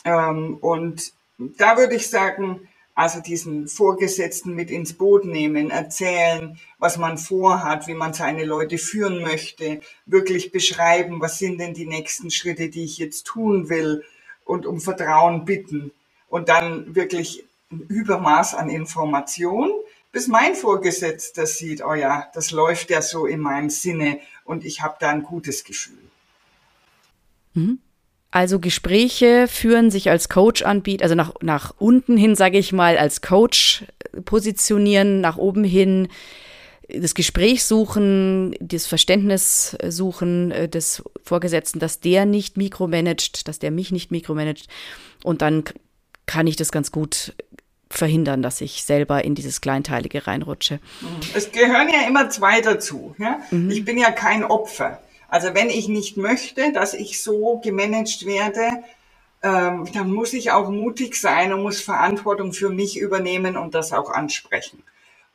Ähm, 0.03 0.57
und 0.61 1.13
da 1.37 1.77
würde 1.77 1.95
ich 1.95 2.09
sagen, 2.09 2.67
also 2.95 3.19
diesen 3.19 3.67
Vorgesetzten 3.67 4.55
mit 4.55 4.71
ins 4.71 4.93
Boot 4.93 5.25
nehmen, 5.25 5.69
erzählen, 5.69 6.57
was 6.79 6.97
man 6.97 7.17
vorhat, 7.17 7.87
wie 7.87 7.93
man 7.93 8.13
seine 8.13 8.45
Leute 8.45 8.77
führen 8.77 9.21
möchte, 9.21 9.81
wirklich 10.05 10.51
beschreiben, 10.51 11.19
was 11.19 11.37
sind 11.37 11.59
denn 11.59 11.73
die 11.73 11.85
nächsten 11.85 12.31
Schritte, 12.31 12.69
die 12.69 12.85
ich 12.85 12.97
jetzt 12.97 13.25
tun 13.27 13.69
will 13.69 14.03
und 14.45 14.65
um 14.65 14.79
Vertrauen 14.79 15.43
bitten 15.43 15.91
und 16.29 16.47
dann 16.47 16.95
wirklich 16.95 17.43
ein 17.69 17.81
Übermaß 17.81 18.55
an 18.55 18.69
Information, 18.69 19.71
bis 20.13 20.29
mein 20.29 20.55
Vorgesetzter 20.55 21.45
sieht, 21.45 21.83
oh 21.83 21.93
ja, 21.93 22.31
das 22.33 22.51
läuft 22.51 22.89
ja 22.89 23.01
so 23.01 23.25
in 23.25 23.41
meinem 23.41 23.69
Sinne 23.69 24.21
und 24.45 24.63
ich 24.63 24.81
habe 24.81 24.95
da 25.01 25.09
ein 25.09 25.23
gutes 25.23 25.65
Gefühl. 25.65 25.97
Mhm. 27.53 27.79
Also 28.35 28.59
Gespräche 28.59 29.47
führen, 29.47 29.89
sich 29.89 30.09
als 30.09 30.27
Coach 30.27 30.63
anbieten, 30.63 31.03
also 31.03 31.15
nach, 31.15 31.35
nach 31.41 31.73
unten 31.77 32.17
hin, 32.17 32.35
sage 32.35 32.57
ich 32.57 32.73
mal, 32.73 32.97
als 32.97 33.21
Coach 33.21 33.85
positionieren, 34.25 35.21
nach 35.21 35.37
oben 35.37 35.63
hin 35.63 36.09
das 36.89 37.15
Gespräch 37.15 37.63
suchen, 37.63 38.53
das 38.59 38.87
Verständnis 38.87 39.77
suchen 39.87 40.51
äh, 40.51 40.67
des 40.67 41.01
Vorgesetzten, 41.23 41.79
dass 41.79 42.01
der 42.01 42.25
nicht 42.25 42.57
mikromanagt, 42.57 43.47
dass 43.47 43.59
der 43.59 43.71
mich 43.71 43.93
nicht 43.93 44.11
mikromanagt. 44.11 44.67
Und 45.23 45.41
dann 45.41 45.63
kann 46.25 46.45
ich 46.45 46.57
das 46.57 46.73
ganz 46.73 46.91
gut 46.91 47.33
verhindern, 47.89 48.41
dass 48.41 48.59
ich 48.59 48.83
selber 48.83 49.23
in 49.23 49.35
dieses 49.35 49.61
Kleinteilige 49.61 50.27
reinrutsche. 50.27 50.81
Es 51.33 51.53
gehören 51.53 51.87
ja 51.87 52.05
immer 52.05 52.29
zwei 52.29 52.59
dazu. 52.59 53.15
Ja? 53.17 53.39
Mhm. 53.51 53.71
Ich 53.71 53.85
bin 53.85 53.97
ja 53.97 54.11
kein 54.11 54.43
Opfer. 54.43 55.01
Also 55.35 55.53
wenn 55.53 55.69
ich 55.69 55.89
nicht 55.89 56.15
möchte, 56.15 56.71
dass 56.71 56.93
ich 56.93 57.21
so 57.21 57.57
gemanagt 57.57 58.25
werde, 58.25 58.69
ähm, 59.43 59.85
dann 59.93 60.13
muss 60.13 60.31
ich 60.31 60.51
auch 60.51 60.69
mutig 60.69 61.19
sein 61.19 61.51
und 61.51 61.61
muss 61.61 61.81
Verantwortung 61.81 62.53
für 62.53 62.69
mich 62.69 62.97
übernehmen 62.97 63.57
und 63.57 63.75
das 63.75 63.91
auch 63.91 64.09
ansprechen. 64.09 64.81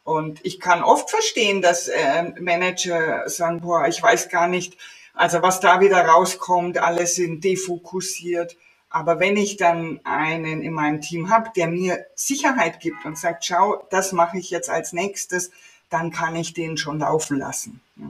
Und 0.02 0.40
ich 0.42 0.58
kann 0.58 0.82
oft 0.82 1.10
verstehen, 1.10 1.60
dass 1.60 1.88
äh, 1.88 2.32
Manager 2.40 3.28
sagen, 3.28 3.60
boah, 3.60 3.88
ich 3.88 4.02
weiß 4.02 4.30
gar 4.30 4.48
nicht, 4.48 4.78
also 5.12 5.42
was 5.42 5.60
da 5.60 5.80
wieder 5.80 6.00
rauskommt, 6.00 6.78
alle 6.78 7.06
sind 7.06 7.44
defokussiert. 7.44 8.56
Aber 8.88 9.20
wenn 9.20 9.36
ich 9.36 9.58
dann 9.58 10.00
einen 10.04 10.62
in 10.62 10.72
meinem 10.72 11.02
Team 11.02 11.28
habe, 11.28 11.50
der 11.54 11.66
mir 11.66 12.06
Sicherheit 12.14 12.80
gibt 12.80 13.04
und 13.04 13.18
sagt, 13.18 13.44
schau, 13.44 13.86
das 13.90 14.12
mache 14.12 14.38
ich 14.38 14.48
jetzt 14.48 14.70
als 14.70 14.94
nächstes, 14.94 15.50
dann 15.90 16.10
kann 16.10 16.36
ich 16.36 16.54
den 16.54 16.78
schon 16.78 17.00
laufen 17.00 17.36
lassen. 17.36 17.82
Ja. 17.96 18.06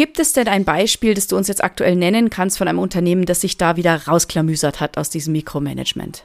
Gibt 0.00 0.18
es 0.18 0.32
denn 0.32 0.48
ein 0.48 0.64
Beispiel, 0.64 1.12
das 1.12 1.26
du 1.26 1.36
uns 1.36 1.46
jetzt 1.46 1.62
aktuell 1.62 1.94
nennen 1.94 2.30
kannst 2.30 2.56
von 2.56 2.66
einem 2.66 2.78
Unternehmen, 2.78 3.26
das 3.26 3.42
sich 3.42 3.58
da 3.58 3.76
wieder 3.76 4.06
rausklamüsert 4.06 4.80
hat 4.80 4.96
aus 4.96 5.10
diesem 5.10 5.34
Mikromanagement? 5.34 6.24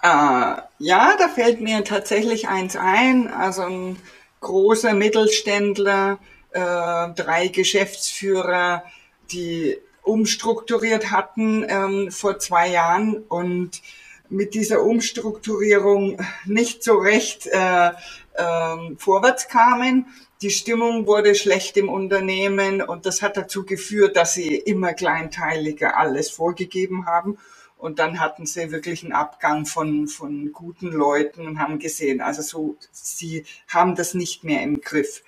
Äh, 0.00 0.06
ja, 0.06 1.16
da 1.18 1.28
fällt 1.34 1.60
mir 1.60 1.82
tatsächlich 1.82 2.46
eins 2.46 2.76
ein. 2.76 3.26
Also 3.26 3.62
ein 3.62 3.96
großer 4.42 4.94
Mittelständler, 4.94 6.20
äh, 6.52 6.60
drei 6.60 7.48
Geschäftsführer, 7.52 8.84
die 9.32 9.76
umstrukturiert 10.02 11.10
hatten 11.10 11.66
ähm, 11.68 12.12
vor 12.12 12.38
zwei 12.38 12.68
Jahren 12.68 13.24
und 13.24 13.82
mit 14.28 14.54
dieser 14.54 14.82
Umstrukturierung 14.82 16.18
nicht 16.46 16.82
so 16.82 16.94
recht 16.94 17.46
äh, 17.46 17.88
äh, 17.88 18.76
vorwärts 18.96 19.48
kamen 19.48 20.06
die 20.44 20.50
Stimmung 20.50 21.06
wurde 21.06 21.34
schlecht 21.34 21.78
im 21.78 21.88
Unternehmen 21.88 22.82
und 22.82 23.06
das 23.06 23.22
hat 23.22 23.38
dazu 23.38 23.64
geführt, 23.64 24.14
dass 24.16 24.34
sie 24.34 24.54
immer 24.54 24.92
kleinteiliger 24.92 25.96
alles 25.96 26.30
vorgegeben 26.30 27.06
haben. 27.06 27.38
Und 27.78 27.98
dann 27.98 28.20
hatten 28.20 28.44
sie 28.44 28.70
wirklich 28.70 29.02
einen 29.02 29.12
Abgang 29.12 29.64
von, 29.64 30.06
von 30.06 30.52
guten 30.52 30.92
Leuten 30.92 31.46
und 31.46 31.58
haben 31.58 31.78
gesehen, 31.78 32.20
also 32.20 32.42
so, 32.42 32.76
sie 32.92 33.46
haben 33.68 33.94
das 33.94 34.12
nicht 34.12 34.44
mehr 34.44 34.62
im 34.62 34.82
Griff. 34.82 35.22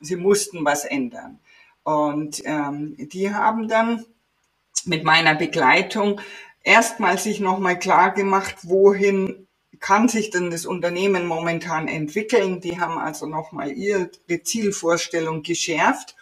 Sie 0.00 0.14
mussten 0.14 0.64
was 0.64 0.84
ändern. 0.84 1.40
Und 1.82 2.40
ähm, 2.44 2.94
die 2.96 3.34
haben 3.34 3.66
dann 3.66 4.04
mit 4.84 5.02
meiner 5.02 5.34
Begleitung 5.34 6.20
erstmal 6.62 7.18
sich 7.18 7.40
nochmal 7.40 7.78
klar 7.78 8.12
gemacht, 8.12 8.56
wohin 8.62 9.46
kann 9.78 10.08
sich 10.08 10.30
denn 10.30 10.50
das 10.50 10.66
Unternehmen 10.66 11.26
momentan 11.26 11.88
entwickeln? 11.88 12.60
Die 12.60 12.80
haben 12.80 12.98
also 12.98 13.26
nochmal 13.26 13.72
ihre 13.72 14.10
Zielvorstellung 14.42 15.42
geschärft 15.42 16.16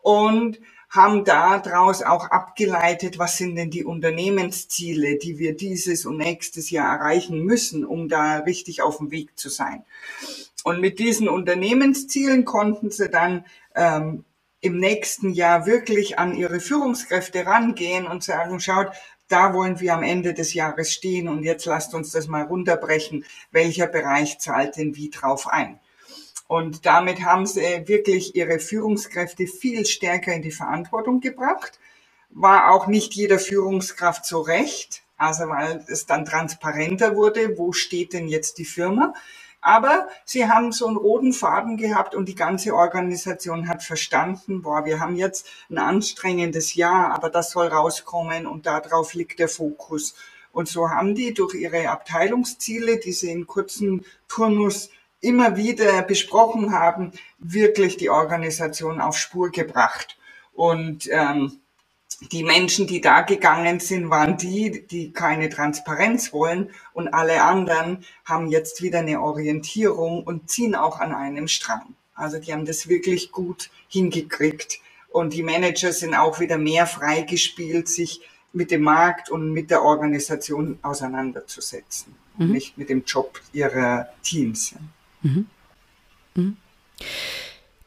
und 0.00 0.60
haben 0.90 1.24
daraus 1.24 2.02
auch 2.02 2.30
abgeleitet, 2.30 3.18
was 3.18 3.36
sind 3.36 3.56
denn 3.56 3.70
die 3.70 3.84
Unternehmensziele, 3.84 5.16
die 5.18 5.38
wir 5.38 5.54
dieses 5.54 6.06
und 6.06 6.16
nächstes 6.16 6.70
Jahr 6.70 6.96
erreichen 6.96 7.42
müssen, 7.44 7.84
um 7.84 8.08
da 8.08 8.38
richtig 8.38 8.80
auf 8.82 8.98
dem 8.98 9.10
Weg 9.10 9.38
zu 9.38 9.50
sein. 9.50 9.84
Und 10.64 10.80
mit 10.80 10.98
diesen 10.98 11.28
Unternehmenszielen 11.28 12.44
konnten 12.44 12.90
sie 12.90 13.08
dann 13.10 13.44
ähm, 13.74 14.24
im 14.60 14.78
nächsten 14.78 15.30
Jahr 15.30 15.66
wirklich 15.66 16.18
an 16.18 16.34
ihre 16.34 16.58
Führungskräfte 16.58 17.46
rangehen 17.46 18.06
und 18.06 18.24
sagen, 18.24 18.58
schaut, 18.58 18.88
da 19.28 19.54
wollen 19.54 19.80
wir 19.80 19.94
am 19.94 20.02
Ende 20.02 20.34
des 20.34 20.54
Jahres 20.54 20.92
stehen 20.92 21.28
und 21.28 21.44
jetzt 21.44 21.66
lasst 21.66 21.94
uns 21.94 22.12
das 22.12 22.28
mal 22.28 22.44
runterbrechen, 22.44 23.24
welcher 23.50 23.86
Bereich 23.86 24.38
zahlt 24.38 24.76
denn 24.76 24.96
wie 24.96 25.10
drauf 25.10 25.46
ein. 25.46 25.78
Und 26.46 26.86
damit 26.86 27.22
haben 27.22 27.46
sie 27.46 27.60
wirklich 27.86 28.34
ihre 28.34 28.58
Führungskräfte 28.58 29.46
viel 29.46 29.84
stärker 29.84 30.32
in 30.32 30.40
die 30.40 30.50
Verantwortung 30.50 31.20
gebracht. 31.20 31.78
War 32.30 32.72
auch 32.72 32.86
nicht 32.86 33.14
jeder 33.14 33.38
Führungskraft 33.38 34.24
so 34.24 34.40
recht, 34.40 35.02
also 35.18 35.48
weil 35.48 35.84
es 35.88 36.06
dann 36.06 36.24
transparenter 36.24 37.16
wurde, 37.16 37.58
wo 37.58 37.72
steht 37.72 38.14
denn 38.14 38.28
jetzt 38.28 38.56
die 38.56 38.64
Firma. 38.64 39.12
Aber 39.60 40.08
sie 40.24 40.48
haben 40.48 40.72
so 40.72 40.86
einen 40.86 40.96
roten 40.96 41.32
Faden 41.32 41.76
gehabt 41.76 42.14
und 42.14 42.28
die 42.28 42.34
ganze 42.34 42.74
Organisation 42.74 43.68
hat 43.68 43.82
verstanden, 43.82 44.62
boah, 44.62 44.84
wir 44.84 45.00
haben 45.00 45.16
jetzt 45.16 45.46
ein 45.68 45.78
anstrengendes 45.78 46.74
Jahr, 46.74 47.12
aber 47.12 47.28
das 47.28 47.50
soll 47.50 47.66
rauskommen 47.66 48.46
und 48.46 48.66
darauf 48.66 49.14
liegt 49.14 49.38
der 49.40 49.48
Fokus. 49.48 50.14
Und 50.52 50.68
so 50.68 50.90
haben 50.90 51.14
die 51.14 51.34
durch 51.34 51.54
ihre 51.54 51.88
Abteilungsziele, 51.88 52.98
die 52.98 53.12
sie 53.12 53.30
in 53.30 53.46
kurzen 53.46 54.04
Turnus 54.28 54.90
immer 55.20 55.56
wieder 55.56 56.02
besprochen 56.02 56.72
haben, 56.72 57.12
wirklich 57.38 57.96
die 57.96 58.10
Organisation 58.10 59.00
auf 59.00 59.18
Spur 59.18 59.50
gebracht. 59.50 60.16
Und 60.52 61.08
ähm, 61.10 61.60
die 62.20 62.42
Menschen, 62.42 62.86
die 62.86 63.00
da 63.00 63.20
gegangen 63.20 63.78
sind, 63.80 64.10
waren 64.10 64.36
die, 64.36 64.86
die 64.86 65.12
keine 65.12 65.48
Transparenz 65.48 66.32
wollen 66.32 66.70
und 66.92 67.08
alle 67.08 67.42
anderen 67.42 68.04
haben 68.24 68.48
jetzt 68.48 68.82
wieder 68.82 69.00
eine 69.00 69.20
Orientierung 69.20 70.24
und 70.24 70.50
ziehen 70.50 70.74
auch 70.74 70.98
an 70.98 71.14
einem 71.14 71.46
Strang. 71.46 71.94
Also 72.14 72.38
die 72.38 72.52
haben 72.52 72.66
das 72.66 72.88
wirklich 72.88 73.30
gut 73.30 73.70
hingekriegt 73.88 74.80
und 75.10 75.32
die 75.32 75.44
Manager 75.44 75.92
sind 75.92 76.14
auch 76.14 76.40
wieder 76.40 76.58
mehr 76.58 76.86
freigespielt, 76.86 77.88
sich 77.88 78.20
mit 78.52 78.72
dem 78.72 78.82
Markt 78.82 79.30
und 79.30 79.52
mit 79.52 79.70
der 79.70 79.82
Organisation 79.82 80.78
auseinanderzusetzen, 80.82 82.16
mhm. 82.36 82.52
nicht 82.52 82.76
mit 82.76 82.88
dem 82.88 83.04
Job 83.04 83.40
ihrer 83.52 84.08
Teams. 84.22 84.74
Mhm. 85.22 85.46
Mhm. 86.34 86.56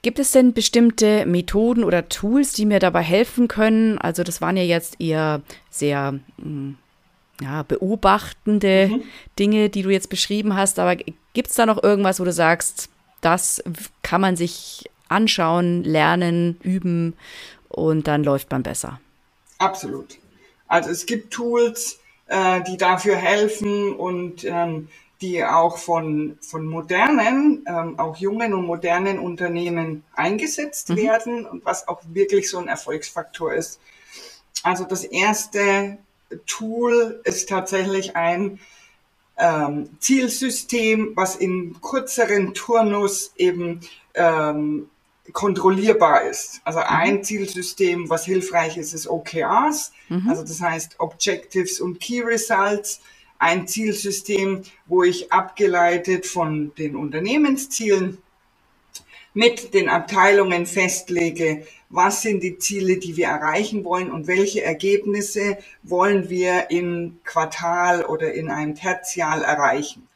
Gibt 0.01 0.17
es 0.17 0.31
denn 0.31 0.53
bestimmte 0.53 1.25
Methoden 1.25 1.83
oder 1.83 2.09
Tools, 2.09 2.53
die 2.53 2.65
mir 2.65 2.79
dabei 2.79 3.01
helfen 3.01 3.47
können? 3.47 3.99
Also 3.99 4.23
das 4.23 4.41
waren 4.41 4.57
ja 4.57 4.63
jetzt 4.63 4.99
eher 4.99 5.41
sehr 5.69 6.19
hm, 6.41 6.77
ja, 7.39 7.63
beobachtende 7.63 8.89
mhm. 8.91 9.03
Dinge, 9.37 9.69
die 9.69 9.83
du 9.83 9.89
jetzt 9.89 10.09
beschrieben 10.09 10.55
hast. 10.55 10.79
Aber 10.79 10.95
gibt 11.33 11.49
es 11.49 11.55
da 11.55 11.65
noch 11.65 11.83
irgendwas, 11.83 12.19
wo 12.19 12.23
du 12.23 12.33
sagst, 12.33 12.89
das 13.21 13.63
kann 14.01 14.21
man 14.21 14.35
sich 14.35 14.89
anschauen, 15.07 15.83
lernen, 15.83 16.57
üben 16.63 17.15
und 17.69 18.07
dann 18.07 18.23
läuft 18.23 18.49
man 18.51 18.63
besser? 18.63 18.99
Absolut. 19.59 20.17
Also 20.67 20.89
es 20.89 21.05
gibt 21.05 21.31
Tools, 21.31 21.99
äh, 22.27 22.61
die 22.63 22.77
dafür 22.77 23.17
helfen 23.17 23.93
und 23.93 24.45
ähm, 24.45 24.87
die 25.21 25.43
auch 25.45 25.77
von, 25.77 26.37
von 26.41 26.65
modernen, 26.65 27.63
ähm, 27.67 27.99
auch 27.99 28.17
jungen 28.17 28.53
und 28.53 28.65
modernen 28.65 29.19
Unternehmen 29.19 30.03
eingesetzt 30.13 30.89
mhm. 30.89 30.97
werden 30.97 31.45
und 31.45 31.63
was 31.63 31.87
auch 31.87 32.01
wirklich 32.11 32.49
so 32.49 32.57
ein 32.57 32.67
Erfolgsfaktor 32.67 33.53
ist. 33.53 33.79
Also 34.63 34.83
das 34.83 35.03
erste 35.03 35.97
Tool 36.47 37.21
ist 37.23 37.49
tatsächlich 37.49 38.15
ein 38.15 38.59
ähm, 39.37 39.89
Zielsystem, 39.99 41.11
was 41.15 41.35
in 41.35 41.79
kürzeren 41.81 42.53
Turnus 42.53 43.33
eben 43.35 43.81
ähm, 44.15 44.89
kontrollierbar 45.33 46.23
ist. 46.23 46.61
Also 46.63 46.79
mhm. 46.79 46.85
ein 46.87 47.23
Zielsystem, 47.23 48.09
was 48.09 48.25
hilfreich 48.25 48.77
ist, 48.77 48.93
ist 48.93 49.07
OKRs, 49.07 49.91
mhm. 50.09 50.29
also 50.29 50.41
das 50.41 50.61
heißt 50.61 50.99
Objectives 50.99 51.79
und 51.79 51.99
Key 51.99 52.21
Results 52.21 53.01
ein 53.41 53.67
Zielsystem, 53.67 54.61
wo 54.85 55.03
ich 55.03 55.33
abgeleitet 55.33 56.27
von 56.27 56.75
den 56.75 56.95
Unternehmenszielen 56.95 58.19
mit 59.33 59.73
den 59.73 59.89
Abteilungen 59.89 60.67
festlege, 60.67 61.65
was 61.89 62.21
sind 62.21 62.43
die 62.43 62.59
Ziele, 62.59 62.97
die 62.97 63.17
wir 63.17 63.27
erreichen 63.27 63.83
wollen 63.83 64.11
und 64.11 64.27
welche 64.27 64.63
Ergebnisse 64.63 65.57
wollen 65.81 66.29
wir 66.29 66.69
im 66.69 67.19
Quartal 67.23 68.05
oder 68.05 68.31
in 68.31 68.49
einem 68.49 68.75
Tertial 68.75 69.41
erreichen. 69.41 70.07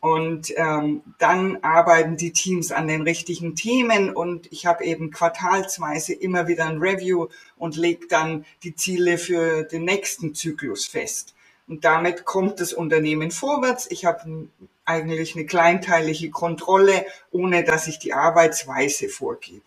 Und 0.00 0.52
ähm, 0.56 1.02
dann 1.18 1.58
arbeiten 1.62 2.16
die 2.18 2.32
Teams 2.32 2.72
an 2.72 2.88
den 2.88 3.02
richtigen 3.02 3.54
Themen 3.54 4.10
und 4.10 4.52
ich 4.52 4.66
habe 4.66 4.84
eben 4.84 5.10
quartalsweise 5.10 6.12
immer 6.12 6.46
wieder 6.46 6.66
ein 6.66 6.78
Review 6.78 7.28
und 7.56 7.76
lege 7.76 8.06
dann 8.06 8.44
die 8.64 8.74
Ziele 8.74 9.16
für 9.16 9.62
den 9.62 9.84
nächsten 9.84 10.34
Zyklus 10.34 10.86
fest 10.86 11.34
Und 11.70 11.84
damit 11.84 12.24
kommt 12.24 12.58
das 12.58 12.72
Unternehmen 12.72 13.30
vorwärts. 13.30 13.86
Ich 13.90 14.04
habe 14.04 14.48
eigentlich 14.84 15.36
eine 15.36 15.46
kleinteilige 15.46 16.30
Kontrolle, 16.30 17.06
ohne 17.30 17.62
dass 17.62 17.86
ich 17.86 18.00
die 18.00 18.12
Arbeitsweise 18.12 19.08
vorgebe. 19.08 19.62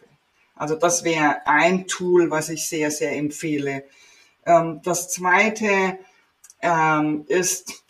Also 0.54 0.76
das 0.76 1.06
wäre 1.06 1.48
ein 1.48 1.88
Tool, 1.88 2.30
was 2.30 2.50
ich 2.50 2.68
sehr, 2.68 2.92
sehr 2.92 3.16
empfehle. 3.16 3.86
Ähm, 4.46 4.82
das 4.84 5.12
zweite 5.12 5.98
ähm, 6.62 7.24
ist, 7.30 7.86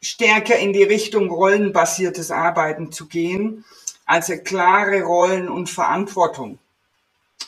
stärker 0.00 0.56
in 0.56 0.72
die 0.72 0.84
Richtung 0.84 1.28
rollenbasiertes 1.28 2.30
Arbeiten 2.30 2.90
zu 2.90 3.06
gehen, 3.06 3.66
also 4.06 4.34
klare 4.38 5.02
Rollen 5.02 5.50
und 5.50 5.68
Verantwortung. 5.68 6.58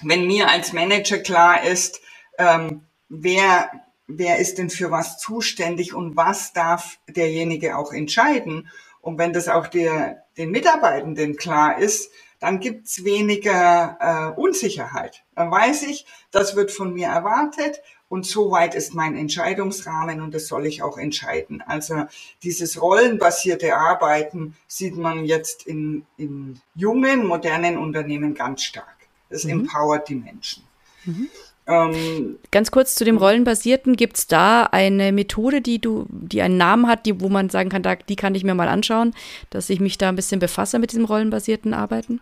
Wenn 0.03 0.27
mir 0.27 0.51
als 0.51 0.75
Manager 0.75 1.17
klar 1.19 1.65
ist, 1.65 2.03
ähm, 2.37 2.83
wer, 3.09 3.71
wer 4.19 4.39
ist 4.39 4.59
denn 4.59 4.71
für 4.71 4.91
was 4.91 5.19
zuständig 5.19 5.95
und 5.95 6.17
was 6.17 6.53
darf 6.53 6.99
derjenige 7.09 7.77
auch 7.77 7.93
entscheiden, 7.93 8.69
und 9.01 9.19
wenn 9.19 9.33
das 9.33 9.49
auch 9.49 9.67
der, 9.67 10.25
den 10.37 10.51
Mitarbeitenden 10.51 11.37
klar 11.37 11.79
ist, 11.79 12.11
dann 12.39 12.61
gibt's 12.61 13.05
weniger 13.05 14.35
äh, 14.37 14.41
Unsicherheit. 14.41 15.23
Dann 15.35 15.51
weiß 15.51 15.83
ich, 15.85 16.07
das 16.31 16.57
wird 16.57 16.71
von 16.71 16.95
mir 16.95 17.09
erwartet 17.09 17.83
und 18.09 18.27
soweit 18.27 18.75
ist 18.75 18.95
mein 18.95 19.17
Entscheidungsrahmen 19.17 20.21
und 20.21 20.35
das 20.35 20.49
soll 20.49 20.67
ich 20.67 20.83
auch 20.83 20.99
entscheiden. 20.99 21.63
Also 21.67 22.07
dieses 22.43 22.81
rollenbasierte 22.81 23.77
Arbeiten 23.77 24.57
sieht 24.67 24.97
man 24.97 25.25
jetzt 25.27 25.67
in, 25.67 26.07
in 26.17 26.61
jungen, 26.75 27.27
modernen 27.27 27.79
Unternehmen 27.79 28.35
ganz 28.35 28.63
stark. 28.63 28.97
Das 29.29 29.45
mhm. 29.45 29.51
empowert 29.51 30.09
die 30.09 30.17
Menschen. 30.17 30.65
Mhm. 31.05 31.29
Ähm, 31.71 32.39
Ganz 32.51 32.71
kurz 32.71 32.95
zu 32.95 33.05
dem 33.05 33.17
Rollenbasierten, 33.17 33.97
gibt 33.97 34.19
es 34.19 34.27
da 34.27 34.65
eine 34.65 35.13
Methode, 35.13 35.61
die 35.61 35.81
du, 35.81 36.07
die 36.09 36.43
einen 36.43 36.57
Namen 36.57 36.89
hat, 36.89 37.07
die, 37.07 37.21
wo 37.21 37.29
man 37.29 37.49
sagen 37.51 37.69
kann, 37.69 37.83
da, 37.83 37.95
die 37.95 38.17
kann 38.17 38.35
ich 38.35 38.45
mir 38.45 38.55
mal 38.55 38.69
anschauen, 38.69 39.15
dass 39.51 39.71
ich 39.71 39.81
mich 39.81 39.99
da 39.99 40.09
ein 40.09 40.17
bisschen 40.17 40.41
befasse 40.41 40.79
mit 40.79 40.93
diesem 40.93 41.05
rollenbasierten 41.05 41.75
Arbeiten? 41.75 42.21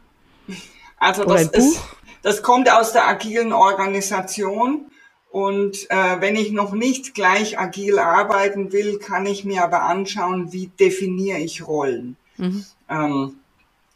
Also 0.98 1.24
das, 1.24 1.48
ist, 1.48 1.80
das 2.22 2.42
kommt 2.42 2.70
aus 2.70 2.92
der 2.92 3.06
agilen 3.06 3.52
Organisation 3.52 4.90
und 5.30 5.90
äh, 5.90 6.20
wenn 6.20 6.37
ich 6.37 6.52
noch 6.52 6.72
nicht 6.72 7.14
gleich 7.14 7.58
agil 7.58 7.98
arbeiten 7.98 8.72
will, 8.72 8.98
kann 8.98 9.26
ich 9.26 9.44
mir 9.44 9.62
aber 9.62 9.82
anschauen, 9.82 10.52
wie 10.52 10.68
definiere 10.68 11.38
ich 11.38 11.66
Rollen. 11.66 12.16
Mhm. 12.38 12.64
Ähm, 12.88 13.37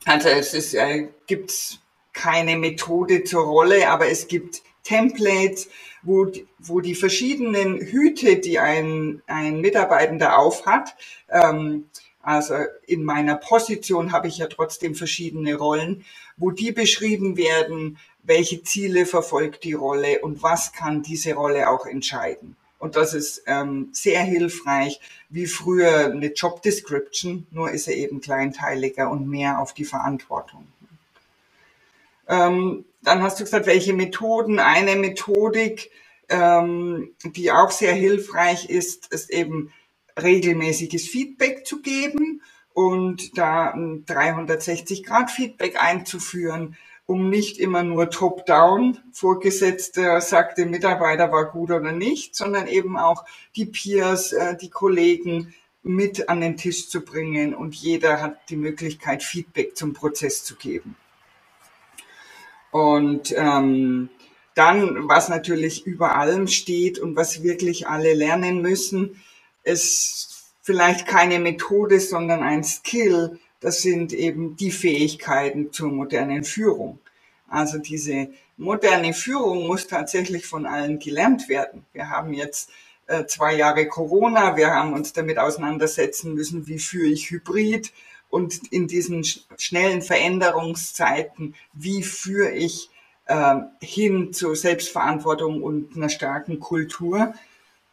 also 0.04 0.28
es 0.28 0.52
ist, 0.52 0.74
äh, 0.74 1.08
gibt 1.26 1.80
keine 2.12 2.56
Methode 2.56 3.24
zur 3.24 3.44
Rolle, 3.44 3.88
aber 3.88 4.08
es 4.08 4.28
gibt 4.28 4.62
Templates, 4.82 5.68
wo, 6.02 6.30
wo 6.58 6.80
die 6.80 6.94
verschiedenen 6.94 7.80
Hüte, 7.80 8.36
die 8.36 8.58
ein, 8.58 9.22
ein 9.26 9.60
Mitarbeitender 9.60 10.38
aufhat, 10.38 10.94
ähm, 11.28 11.86
also 12.22 12.54
in 12.86 13.04
meiner 13.04 13.34
Position 13.36 14.12
habe 14.12 14.28
ich 14.28 14.38
ja 14.38 14.46
trotzdem 14.46 14.94
verschiedene 14.94 15.56
Rollen, 15.56 16.04
wo 16.36 16.50
die 16.50 16.70
beschrieben 16.72 17.36
werden, 17.36 17.98
welche 18.22 18.62
Ziele 18.62 19.06
verfolgt 19.06 19.64
die 19.64 19.72
Rolle 19.72 20.20
und 20.20 20.42
was 20.42 20.72
kann 20.72 21.02
diese 21.02 21.34
Rolle 21.34 21.68
auch 21.68 21.86
entscheiden. 21.86 22.56
Und 22.78 22.96
das 22.96 23.14
ist 23.14 23.42
ähm, 23.46 23.90
sehr 23.92 24.22
hilfreich, 24.22 25.00
wie 25.30 25.46
früher 25.46 26.06
eine 26.06 26.32
Job 26.32 26.62
Description, 26.62 27.46
nur 27.50 27.70
ist 27.70 27.86
er 27.86 27.94
eben 27.94 28.20
kleinteiliger 28.20 29.10
und 29.10 29.28
mehr 29.28 29.60
auf 29.60 29.72
die 29.72 29.84
Verantwortung. 29.84 30.66
Ähm, 32.28 32.84
dann 33.02 33.22
hast 33.22 33.40
du 33.40 33.44
gesagt, 33.44 33.66
welche 33.66 33.92
Methoden. 33.92 34.58
Eine 34.58 34.96
Methodik, 34.96 35.90
ähm, 36.28 37.14
die 37.24 37.50
auch 37.52 37.70
sehr 37.70 37.94
hilfreich 37.94 38.70
ist, 38.70 39.12
ist 39.12 39.30
eben 39.30 39.72
regelmäßiges 40.20 41.08
Feedback 41.08 41.66
zu 41.66 41.80
geben 41.80 42.42
und 42.74 43.36
da 43.36 43.70
ein 43.70 44.04
360-Grad-Feedback 44.06 45.82
einzuführen, 45.82 46.76
um 47.06 47.28
nicht 47.28 47.58
immer 47.58 47.82
nur 47.82 48.10
top-down, 48.10 48.98
Vorgesetzter 49.12 50.20
sagt, 50.20 50.58
der 50.58 50.66
Mitarbeiter 50.66 51.32
war 51.32 51.50
gut 51.50 51.70
oder 51.70 51.92
nicht, 51.92 52.36
sondern 52.36 52.68
eben 52.68 52.96
auch 52.96 53.24
die 53.56 53.66
Peers, 53.66 54.32
äh, 54.32 54.56
die 54.56 54.70
Kollegen 54.70 55.54
mit 55.82 56.28
an 56.28 56.40
den 56.40 56.56
Tisch 56.56 56.88
zu 56.88 57.00
bringen 57.00 57.54
und 57.54 57.74
jeder 57.74 58.20
hat 58.20 58.48
die 58.48 58.56
Möglichkeit, 58.56 59.22
Feedback 59.22 59.76
zum 59.76 59.92
Prozess 59.92 60.44
zu 60.44 60.54
geben. 60.54 60.96
Und 62.72 63.32
ähm, 63.36 64.08
dann, 64.54 65.08
was 65.08 65.28
natürlich 65.28 65.86
über 65.86 66.16
allem 66.16 66.48
steht 66.48 66.98
und 66.98 67.14
was 67.14 67.42
wirklich 67.42 67.86
alle 67.86 68.14
lernen 68.14 68.62
müssen, 68.62 69.22
ist 69.62 70.52
vielleicht 70.62 71.06
keine 71.06 71.38
Methode, 71.38 72.00
sondern 72.00 72.42
ein 72.42 72.64
Skill. 72.64 73.38
Das 73.60 73.82
sind 73.82 74.12
eben 74.12 74.56
die 74.56 74.70
Fähigkeiten 74.70 75.70
zur 75.70 75.92
modernen 75.92 76.44
Führung. 76.44 76.98
Also 77.46 77.76
diese 77.78 78.30
moderne 78.56 79.12
Führung 79.12 79.66
muss 79.66 79.86
tatsächlich 79.86 80.46
von 80.46 80.64
allen 80.64 80.98
gelernt 80.98 81.50
werden. 81.50 81.84
Wir 81.92 82.08
haben 82.08 82.32
jetzt 82.32 82.70
äh, 83.06 83.26
zwei 83.26 83.54
Jahre 83.54 83.86
Corona, 83.86 84.56
wir 84.56 84.70
haben 84.70 84.94
uns 84.94 85.12
damit 85.12 85.38
auseinandersetzen 85.38 86.34
müssen, 86.34 86.66
wie 86.66 86.78
führe 86.78 87.08
ich 87.08 87.30
Hybrid, 87.30 87.92
und 88.32 88.72
in 88.72 88.88
diesen 88.88 89.24
schnellen 89.58 90.00
Veränderungszeiten, 90.00 91.54
wie 91.74 92.02
führe 92.02 92.50
ich 92.52 92.88
äh, 93.26 93.56
hin 93.80 94.32
zu 94.32 94.54
Selbstverantwortung 94.54 95.62
und 95.62 95.94
einer 95.94 96.08
starken 96.08 96.58
Kultur. 96.58 97.34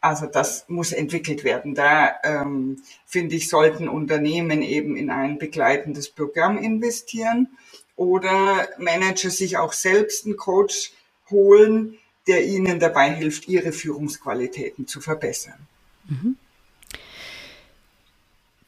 Also 0.00 0.24
das 0.24 0.64
muss 0.68 0.92
entwickelt 0.92 1.44
werden. 1.44 1.74
Da 1.74 2.14
ähm, 2.24 2.82
finde 3.04 3.36
ich, 3.36 3.50
sollten 3.50 3.86
Unternehmen 3.86 4.62
eben 4.62 4.96
in 4.96 5.10
ein 5.10 5.38
begleitendes 5.38 6.08
Programm 6.08 6.56
investieren 6.56 7.48
oder 7.96 8.66
Manager 8.78 9.28
sich 9.28 9.58
auch 9.58 9.74
selbst 9.74 10.24
einen 10.24 10.38
Coach 10.38 10.92
holen, 11.28 11.98
der 12.26 12.46
ihnen 12.46 12.80
dabei 12.80 13.10
hilft, 13.10 13.46
ihre 13.46 13.72
Führungsqualitäten 13.72 14.86
zu 14.86 15.02
verbessern. 15.02 15.66
Mhm. 16.08 16.36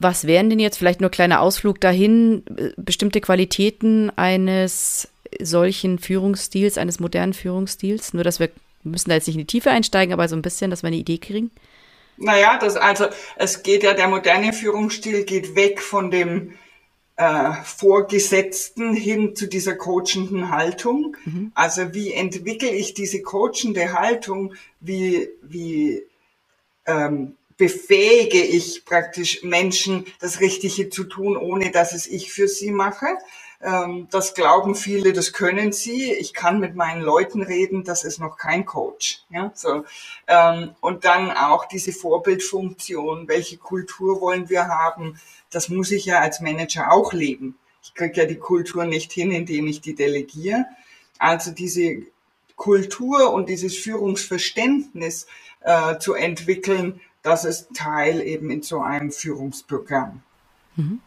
Was 0.03 0.27
wären 0.27 0.51
denn 0.51 0.59
jetzt 0.59 0.79
vielleicht 0.79 1.01
nur 1.01 1.11
kleiner 1.11 1.41
Ausflug 1.41 1.81
dahin, 1.81 2.43
äh, 2.57 2.71
bestimmte 2.77 3.21
Qualitäten 3.21 4.11
eines 4.17 5.09
solchen 5.41 5.99
Führungsstils, 5.99 6.77
eines 6.77 6.99
modernen 6.99 7.35
Führungsstils? 7.35 8.13
Nur, 8.13 8.25
dass 8.25 8.41
wir, 8.41 8.49
wir 8.83 8.91
müssen 8.91 9.11
da 9.11 9.15
jetzt 9.15 9.29
nicht 9.29 9.37
in 9.37 9.43
die 9.43 9.47
Tiefe 9.47 9.71
einsteigen, 9.71 10.13
aber 10.13 10.27
so 10.29 10.35
ein 10.35 10.43
bisschen, 10.43 10.71
dass 10.71 10.83
wir 10.83 10.89
eine 10.89 10.97
Idee 10.97 11.19
kriegen. 11.19 11.53
Naja, 12.17 12.59
das, 12.59 12.77
also 12.77 13.07
es 13.37 13.63
geht 13.63 13.85
ja, 13.85 13.95
der 13.95 14.09
moderne 14.09 14.53
Führungsstil 14.53 15.25
geht 15.25 15.55
weg 15.55 15.81
von 15.81 16.11
dem 16.11 16.55
äh, 17.17 17.53
Vorgesetzten 17.65 18.95
hin 18.95 19.37
zu 19.37 19.47
dieser 19.47 19.77
coachenden 19.77 20.51
Haltung. 20.51 21.17
Mhm. 21.25 21.53
Also 21.55 21.95
wie 21.95 22.13
entwickle 22.13 22.71
ich 22.71 22.95
diese 22.95 23.23
coachende 23.23 23.93
Haltung? 23.93 24.55
Wie, 24.81 25.29
wie 25.43 26.03
ähm, 26.87 27.37
befähige 27.57 28.43
ich 28.43 28.85
praktisch 28.85 29.43
Menschen, 29.43 30.07
das 30.21 30.41
Richtige 30.41 30.91
zu 30.91 31.05
tun, 31.05 31.37
ohne 31.37 31.71
dass 31.71 31.93
es 31.93 32.07
ich 32.07 32.33
für 32.33 32.49
sie 32.49 32.71
mache. 32.71 33.07
Ähm, 33.63 34.09
das 34.11 34.35
glauben 34.35 34.75
viele, 34.75 35.13
das 35.13 35.33
können 35.33 35.73
sie. 35.73 36.13
Ich 36.13 36.35
kann 36.35 36.59
mit 36.59 36.75
meinen 36.75 37.03
Leuten 37.03 37.43
reden, 37.43 37.85
das 37.85 38.03
ist 38.03 38.19
noch 38.19 38.37
kein 38.37 38.65
Coach. 38.65 39.23
Ja, 39.31 39.53
so. 39.55 39.85
Ähm, 40.27 40.75
und 40.81 41.05
dann 41.05 41.31
auch 41.31 41.67
diese 41.67 41.93
Vorbildfunktion. 41.93 43.29
Welche 43.29 43.59
Kultur 43.59 44.21
wollen 44.21 44.49
wir 44.49 44.67
haben? 44.67 45.21
Das 45.51 45.69
muss 45.69 45.93
ich 45.93 46.07
ja 46.07 46.21
als 46.21 46.41
Manager 46.41 46.91
auch 46.91 47.13
leben. 47.13 47.57
Ich 47.85 47.95
kriege 47.95 48.23
ja 48.23 48.27
die 48.27 48.39
Kultur 48.39 48.85
nicht 48.85 49.13
hin, 49.13 49.31
indem 49.31 49.67
ich 49.67 49.81
die 49.81 49.95
delegiere. 49.95 50.67
Also 51.19 51.53
diese 51.53 52.03
Kultur 52.57 53.33
und 53.33 53.49
dieses 53.49 53.77
Führungsverständnis 53.77 55.27
äh, 55.61 55.99
zu 55.99 56.15
entwickeln, 56.15 57.01
das 57.23 57.45
ist 57.45 57.75
Teil 57.75 58.21
eben 58.21 58.51
in 58.51 58.63
so 58.63 58.81
einem 58.81 59.11
Führungsprogramm. 59.13 60.23
Mhm. 60.77 61.01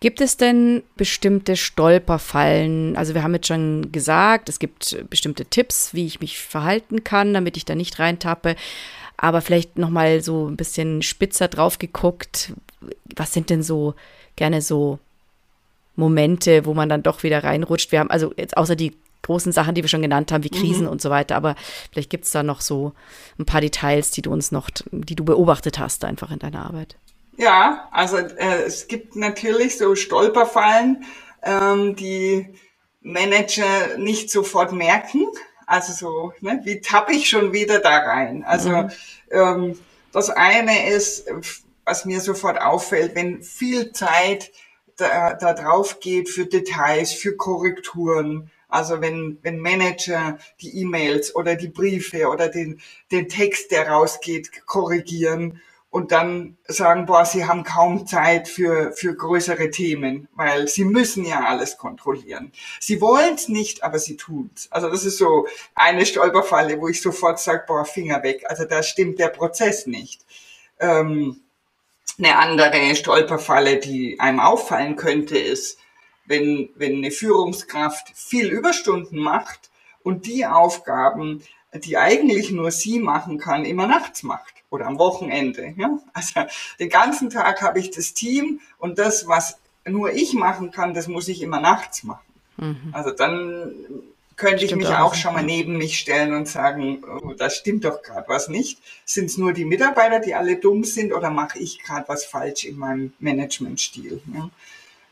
Gibt 0.00 0.22
es 0.22 0.38
denn 0.38 0.82
bestimmte 0.96 1.56
Stolperfallen? 1.56 2.96
Also 2.96 3.14
wir 3.14 3.22
haben 3.22 3.34
jetzt 3.34 3.48
schon 3.48 3.92
gesagt, 3.92 4.48
es 4.48 4.58
gibt 4.58 5.04
bestimmte 5.10 5.44
Tipps, 5.44 5.92
wie 5.92 6.06
ich 6.06 6.20
mich 6.20 6.38
verhalten 6.38 7.04
kann, 7.04 7.34
damit 7.34 7.58
ich 7.58 7.66
da 7.66 7.74
nicht 7.74 7.98
reintappe. 7.98 8.56
Aber 9.18 9.42
vielleicht 9.42 9.76
noch 9.76 9.90
mal 9.90 10.22
so 10.22 10.48
ein 10.48 10.56
bisschen 10.56 11.02
spitzer 11.02 11.48
drauf 11.48 11.78
geguckt. 11.78 12.54
Was 13.14 13.34
sind 13.34 13.50
denn 13.50 13.62
so 13.62 13.94
gerne 14.36 14.62
so 14.62 14.98
Momente, 15.96 16.64
wo 16.64 16.72
man 16.72 16.88
dann 16.88 17.02
doch 17.02 17.22
wieder 17.22 17.44
reinrutscht? 17.44 17.92
Wir 17.92 18.00
haben 18.00 18.10
also 18.10 18.32
jetzt 18.38 18.56
außer 18.56 18.76
die 18.76 18.96
großen 19.22 19.52
Sachen, 19.52 19.74
die 19.74 19.82
wir 19.82 19.88
schon 19.88 20.02
genannt 20.02 20.32
haben, 20.32 20.44
wie 20.44 20.50
Krisen 20.50 20.84
mhm. 20.84 20.90
und 20.90 21.02
so 21.02 21.10
weiter. 21.10 21.36
Aber 21.36 21.56
vielleicht 21.92 22.10
gibt 22.10 22.24
es 22.24 22.30
da 22.30 22.42
noch 22.42 22.60
so 22.60 22.92
ein 23.38 23.46
paar 23.46 23.60
Details, 23.60 24.10
die 24.10 24.22
du 24.22 24.32
uns 24.32 24.52
noch, 24.52 24.70
die 24.90 25.16
du 25.16 25.24
beobachtet 25.24 25.78
hast, 25.78 26.04
einfach 26.04 26.30
in 26.30 26.38
deiner 26.38 26.64
Arbeit. 26.64 26.96
Ja, 27.36 27.88
also 27.92 28.18
äh, 28.18 28.62
es 28.66 28.88
gibt 28.88 29.16
natürlich 29.16 29.78
so 29.78 29.94
Stolperfallen, 29.94 31.04
ähm, 31.42 31.96
die 31.96 32.48
Manager 33.00 33.96
nicht 33.98 34.30
sofort 34.30 34.72
merken. 34.72 35.26
Also 35.66 35.92
so, 35.92 36.32
ne, 36.40 36.60
wie 36.64 36.80
tappe 36.80 37.12
ich 37.12 37.28
schon 37.28 37.52
wieder 37.52 37.78
da 37.78 37.98
rein? 37.98 38.44
Also 38.44 38.70
mhm. 38.70 38.90
ähm, 39.30 39.78
Das 40.12 40.30
eine 40.30 40.90
ist, 40.90 41.26
was 41.84 42.04
mir 42.04 42.20
sofort 42.20 42.60
auffällt, 42.60 43.14
wenn 43.14 43.42
viel 43.42 43.92
Zeit 43.92 44.50
da, 44.96 45.34
da 45.34 45.54
drauf 45.54 46.00
geht 46.00 46.28
für 46.28 46.46
Details, 46.46 47.12
für 47.12 47.36
Korrekturen, 47.36 48.50
also 48.70 49.00
wenn, 49.00 49.38
wenn 49.42 49.58
Manager 49.58 50.38
die 50.60 50.80
E-Mails 50.80 51.34
oder 51.34 51.56
die 51.56 51.68
Briefe 51.68 52.28
oder 52.28 52.48
den, 52.48 52.80
den 53.10 53.28
Text, 53.28 53.70
der 53.70 53.88
rausgeht, 53.88 54.66
korrigieren 54.66 55.60
und 55.90 56.12
dann 56.12 56.56
sagen, 56.68 57.04
boah, 57.06 57.24
sie 57.26 57.46
haben 57.46 57.64
kaum 57.64 58.06
Zeit 58.06 58.46
für, 58.48 58.92
für 58.92 59.14
größere 59.14 59.70
Themen, 59.70 60.28
weil 60.34 60.68
sie 60.68 60.84
müssen 60.84 61.24
ja 61.24 61.40
alles 61.40 61.78
kontrollieren. 61.78 62.52
Sie 62.78 63.00
wollen 63.00 63.34
es 63.34 63.48
nicht, 63.48 63.82
aber 63.82 63.98
sie 63.98 64.16
tun's. 64.16 64.68
Also 64.70 64.88
das 64.88 65.04
ist 65.04 65.18
so 65.18 65.48
eine 65.74 66.06
Stolperfalle, 66.06 66.80
wo 66.80 66.88
ich 66.88 67.02
sofort 67.02 67.40
sage, 67.40 67.64
boah, 67.66 67.84
Finger 67.84 68.22
weg. 68.22 68.44
Also 68.48 68.64
da 68.64 68.84
stimmt 68.84 69.18
der 69.18 69.28
Prozess 69.28 69.88
nicht. 69.88 70.24
Ähm, 70.78 71.40
eine 72.18 72.36
andere 72.36 72.94
Stolperfalle, 72.94 73.78
die 73.78 74.20
einem 74.20 74.40
auffallen 74.40 74.94
könnte, 74.94 75.38
ist, 75.38 75.78
wenn, 76.30 76.70
wenn 76.76 76.98
eine 76.98 77.10
Führungskraft 77.10 78.12
viel 78.14 78.46
Überstunden 78.46 79.18
macht 79.18 79.68
und 80.04 80.26
die 80.26 80.46
Aufgaben, 80.46 81.42
die 81.74 81.98
eigentlich 81.98 82.52
nur 82.52 82.70
sie 82.70 83.00
machen 83.00 83.38
kann, 83.38 83.64
immer 83.64 83.88
nachts 83.88 84.22
macht 84.22 84.54
oder 84.70 84.86
am 84.86 84.98
Wochenende. 84.98 85.74
Ja? 85.76 85.98
Also 86.12 86.40
den 86.78 86.88
ganzen 86.88 87.30
Tag 87.30 87.60
habe 87.62 87.80
ich 87.80 87.90
das 87.90 88.14
Team 88.14 88.60
und 88.78 88.98
das, 88.98 89.26
was 89.26 89.58
nur 89.84 90.12
ich 90.12 90.32
machen 90.34 90.70
kann, 90.70 90.94
das 90.94 91.08
muss 91.08 91.26
ich 91.26 91.42
immer 91.42 91.60
nachts 91.60 92.04
machen. 92.04 92.20
Mhm. 92.58 92.90
Also 92.92 93.10
dann 93.10 93.74
könnte 94.36 94.66
stimmt 94.66 94.82
ich 94.82 94.88
mich 94.88 94.96
auch, 94.96 95.06
auch 95.06 95.14
schon 95.14 95.34
mal 95.34 95.42
neben 95.42 95.78
mich 95.78 95.98
stellen 95.98 96.32
und 96.32 96.46
sagen, 96.46 97.02
oh, 97.04 97.34
das 97.34 97.56
stimmt 97.56 97.84
doch 97.84 98.02
gerade 98.02 98.28
was 98.28 98.48
nicht. 98.48 98.78
Sind 99.04 99.26
es 99.26 99.36
nur 99.36 99.52
die 99.52 99.64
Mitarbeiter, 99.64 100.20
die 100.20 100.34
alle 100.34 100.56
dumm 100.56 100.84
sind 100.84 101.12
oder 101.12 101.30
mache 101.30 101.58
ich 101.58 101.82
gerade 101.82 102.08
was 102.08 102.24
falsch 102.24 102.64
in 102.64 102.78
meinem 102.78 103.14
Managementstil? 103.18 104.22
Ja? 104.32 104.50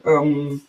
Ähm, 0.05 0.63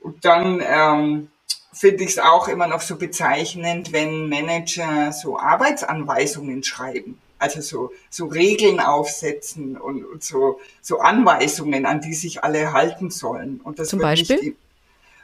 und 0.00 0.24
dann 0.24 0.62
ähm, 0.64 1.28
finde 1.72 2.04
ich 2.04 2.10
es 2.10 2.18
auch 2.18 2.48
immer 2.48 2.66
noch 2.66 2.80
so 2.80 2.96
bezeichnend, 2.96 3.92
wenn 3.92 4.28
Manager 4.28 5.12
so 5.12 5.38
Arbeitsanweisungen 5.38 6.62
schreiben 6.62 7.18
also 7.40 7.60
so, 7.60 7.92
so 8.10 8.26
Regeln 8.26 8.80
aufsetzen 8.80 9.76
und, 9.76 10.04
und 10.04 10.22
so, 10.22 10.60
so 10.82 11.00
Anweisungen, 11.00 11.86
an 11.86 12.00
die 12.00 12.14
sich 12.14 12.44
alle 12.44 12.72
halten 12.72 13.10
sollen. 13.10 13.60
Und 13.64 13.78
das 13.78 13.88
Zum 13.88 13.98
Beispiel? 13.98 14.54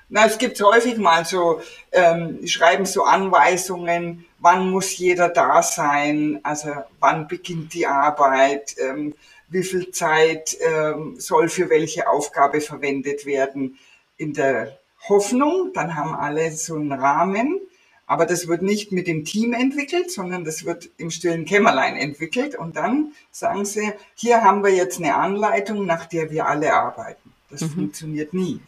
Na, 0.08 0.26
es 0.26 0.38
gibt 0.38 0.60
häufig 0.62 0.98
mal 0.98 1.24
so, 1.24 1.60
ähm, 1.92 2.46
schreiben 2.46 2.86
so 2.86 3.04
Anweisungen, 3.04 4.24
wann 4.38 4.70
muss 4.70 4.96
jeder 4.96 5.28
da 5.28 5.62
sein, 5.62 6.40
also 6.42 6.70
wann 7.00 7.26
beginnt 7.28 7.74
die 7.74 7.86
Arbeit, 7.86 8.76
ähm, 8.78 9.14
wie 9.48 9.62
viel 9.62 9.90
Zeit 9.90 10.56
ähm, 10.60 11.16
soll 11.18 11.48
für 11.48 11.70
welche 11.70 12.08
Aufgabe 12.08 12.60
verwendet 12.60 13.26
werden. 13.26 13.78
In 14.16 14.32
der 14.32 14.78
Hoffnung, 15.08 15.72
dann 15.74 15.94
haben 15.94 16.14
alle 16.14 16.52
so 16.52 16.74
einen 16.74 16.92
Rahmen, 16.92 17.60
aber 18.06 18.24
das 18.24 18.46
wird 18.46 18.62
nicht 18.62 18.92
mit 18.92 19.06
dem 19.06 19.24
Team 19.24 19.52
entwickelt, 19.52 20.10
sondern 20.10 20.44
das 20.44 20.64
wird 20.64 20.88
im 20.96 21.10
stillen 21.10 21.44
Kämmerlein 21.44 21.96
entwickelt. 21.96 22.54
Und 22.54 22.76
dann 22.76 23.12
sagen 23.30 23.64
sie, 23.64 23.92
hier 24.14 24.42
haben 24.42 24.62
wir 24.62 24.72
jetzt 24.72 24.98
eine 24.98 25.16
Anleitung, 25.16 25.86
nach 25.86 26.06
der 26.06 26.30
wir 26.30 26.46
alle 26.46 26.72
arbeiten. 26.72 27.32
Das 27.50 27.62
mhm. 27.62 27.70
funktioniert 27.70 28.32
nie. 28.32 28.60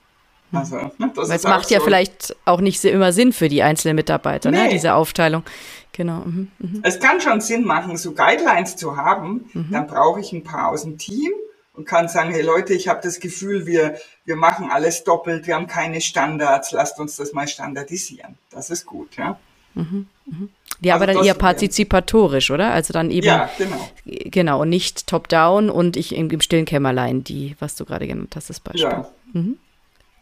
Mhm. 0.51 0.59
Also, 0.59 0.77
ne, 0.99 1.13
das 1.15 1.31
es 1.31 1.45
macht 1.45 1.71
ja 1.71 1.81
vielleicht 1.81 2.35
auch 2.45 2.61
nicht 2.61 2.85
immer 2.85 3.13
Sinn 3.13 3.33
für 3.33 3.49
die 3.49 3.63
einzelnen 3.63 3.97
Mitarbeiter, 3.97 4.51
ne, 4.51 4.59
nee. 4.59 4.65
ne, 4.65 4.71
diese 4.71 4.95
Aufteilung. 4.95 5.45
Genau. 5.93 6.23
Mhm. 6.25 6.51
Mhm. 6.59 6.81
Es 6.83 6.99
kann 6.99 7.21
schon 7.21 7.41
Sinn 7.41 7.65
machen, 7.65 7.97
so 7.97 8.13
Guidelines 8.13 8.77
zu 8.77 8.97
haben. 8.97 9.49
Mhm. 9.53 9.69
Dann 9.71 9.87
brauche 9.87 10.21
ich 10.21 10.33
ein 10.33 10.43
paar 10.43 10.69
aus 10.69 10.83
dem 10.83 10.99
Team 10.99 11.33
und 11.79 11.85
kann 11.85 12.09
sagen, 12.09 12.33
hey 12.33 12.43
Leute, 12.43 12.75
ich 12.75 12.89
habe 12.89 13.01
das 13.05 13.21
Gefühl, 13.21 13.65
wir, 13.65 13.99
wir 14.25 14.35
machen 14.35 14.69
alles 14.69 15.05
doppelt, 15.05 15.47
wir 15.47 15.55
haben 15.55 15.69
keine 15.69 16.01
Standards, 16.01 16.73
lasst 16.73 16.99
uns 16.99 17.15
das 17.15 17.33
mal 17.33 17.47
standardisieren. 17.47 18.37
Das 18.51 18.69
ist 18.69 18.85
gut, 18.85 19.17
ja. 19.17 19.39
Mhm, 19.75 20.09
mhm. 20.27 20.49
Ja, 20.81 20.95
also 20.95 21.05
aber 21.05 21.13
dann 21.13 21.25
eher 21.25 21.35
partizipatorisch, 21.35 22.51
oder? 22.51 22.73
Also 22.73 22.93
dann 22.93 23.13
eben. 23.13 23.29
Ja, 23.29 23.49
genau. 23.57 23.91
Genau, 24.05 24.63
und 24.63 24.71
nicht 24.71 25.07
top-down 25.07 25.71
und 25.71 25.97
ich 25.97 26.17
im, 26.17 26.29
im, 26.31 26.41
stillen 26.41 26.65
Kämmerlein, 26.65 27.23
die, 27.23 27.55
was 27.61 27.77
du 27.77 27.85
gerade 27.85 28.09
genannt 28.09 28.35
hast, 28.35 28.51
das 28.51 28.59
Beispiel. 28.59 28.83
Ja. 28.83 29.09
Mhm. 29.33 29.57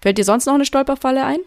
Fällt 0.02 0.18
dir 0.18 0.24
sonst 0.24 0.44
noch 0.44 0.54
eine 0.54 0.66
Stolperfalle 0.66 1.24
ein? 1.24 1.38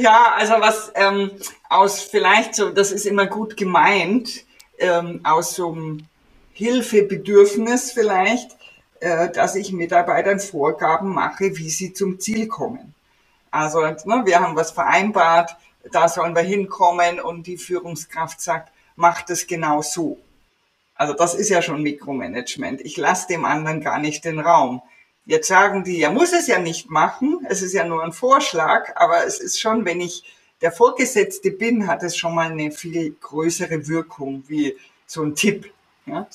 Ja, 0.00 0.34
also 0.36 0.54
was 0.54 0.90
ähm, 0.94 1.32
aus 1.68 2.00
vielleicht 2.00 2.54
so, 2.54 2.70
das 2.70 2.92
ist 2.92 3.04
immer 3.04 3.26
gut 3.26 3.58
gemeint, 3.58 4.46
ähm, 4.78 5.20
aus 5.22 5.54
so 5.54 5.72
einem 5.72 6.06
Hilfebedürfnis 6.54 7.92
vielleicht, 7.92 8.56
dass 9.00 9.54
ich 9.54 9.72
Mitarbeitern 9.72 10.40
Vorgaben 10.40 11.14
mache, 11.14 11.56
wie 11.56 11.70
sie 11.70 11.92
zum 11.92 12.20
Ziel 12.20 12.48
kommen. 12.48 12.94
Also 13.50 13.80
ne, 13.80 14.22
wir 14.24 14.40
haben 14.40 14.56
was 14.56 14.70
vereinbart, 14.70 15.56
da 15.90 16.08
sollen 16.08 16.34
wir 16.34 16.42
hinkommen 16.42 17.20
und 17.20 17.46
die 17.46 17.56
Führungskraft 17.56 18.40
sagt, 18.40 18.70
mach 18.96 19.22
das 19.22 19.46
genau 19.46 19.82
so. 19.82 20.18
Also 20.94 21.14
das 21.14 21.34
ist 21.34 21.48
ja 21.48 21.62
schon 21.62 21.82
Mikromanagement. 21.82 22.82
Ich 22.82 22.98
lasse 22.98 23.28
dem 23.28 23.46
anderen 23.46 23.80
gar 23.80 23.98
nicht 23.98 24.24
den 24.24 24.38
Raum. 24.38 24.82
Jetzt 25.24 25.48
sagen 25.48 25.84
die, 25.84 26.02
er 26.02 26.10
muss 26.10 26.32
es 26.32 26.46
ja 26.46 26.58
nicht 26.58 26.90
machen, 26.90 27.46
es 27.48 27.62
ist 27.62 27.72
ja 27.72 27.84
nur 27.84 28.02
ein 28.02 28.12
Vorschlag, 28.12 28.96
aber 28.96 29.24
es 29.26 29.38
ist 29.38 29.60
schon, 29.60 29.84
wenn 29.84 30.00
ich 30.00 30.24
der 30.60 30.72
Vorgesetzte 30.72 31.50
bin, 31.50 31.86
hat 31.86 32.02
es 32.02 32.16
schon 32.16 32.34
mal 32.34 32.50
eine 32.50 32.70
viel 32.70 33.16
größere 33.20 33.88
Wirkung 33.88 34.44
wie 34.48 34.76
so 35.06 35.22
ein 35.22 35.34
Tipp. 35.34 35.72
Ja. 36.04 36.26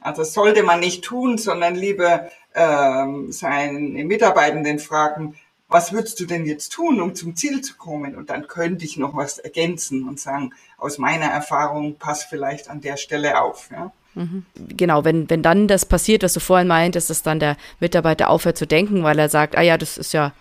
Also 0.00 0.22
das 0.22 0.32
sollte 0.32 0.62
man 0.62 0.80
nicht 0.80 1.04
tun, 1.04 1.38
sondern 1.38 1.74
lieber 1.74 2.28
ähm, 2.54 3.32
seinen 3.32 3.92
Mitarbeitenden 4.06 4.78
fragen, 4.78 5.36
was 5.68 5.92
würdest 5.92 6.18
du 6.18 6.26
denn 6.26 6.46
jetzt 6.46 6.70
tun, 6.70 7.00
um 7.00 7.14
zum 7.14 7.36
Ziel 7.36 7.60
zu 7.60 7.76
kommen? 7.76 8.16
Und 8.16 8.28
dann 8.28 8.48
könnte 8.48 8.84
ich 8.84 8.96
noch 8.96 9.14
was 9.14 9.38
ergänzen 9.38 10.08
und 10.08 10.18
sagen, 10.18 10.52
aus 10.78 10.98
meiner 10.98 11.26
Erfahrung, 11.26 11.96
pass 11.96 12.24
vielleicht 12.24 12.68
an 12.68 12.80
der 12.80 12.96
Stelle 12.96 13.40
auf. 13.40 13.70
Ja? 13.70 13.92
Mhm. 14.14 14.44
Genau, 14.56 15.04
wenn, 15.04 15.30
wenn 15.30 15.42
dann 15.42 15.68
das 15.68 15.86
passiert, 15.86 16.24
was 16.24 16.32
du 16.32 16.40
vorhin 16.40 16.66
meintest, 16.66 17.08
dass 17.08 17.22
dann 17.22 17.38
der 17.38 17.56
Mitarbeiter 17.78 18.30
aufhört 18.30 18.58
zu 18.58 18.66
denken, 18.66 19.04
weil 19.04 19.18
er 19.18 19.28
sagt, 19.28 19.56
ah 19.56 19.62
ja, 19.62 19.78
das 19.78 19.96
ist 19.96 20.12
ja 20.12 20.32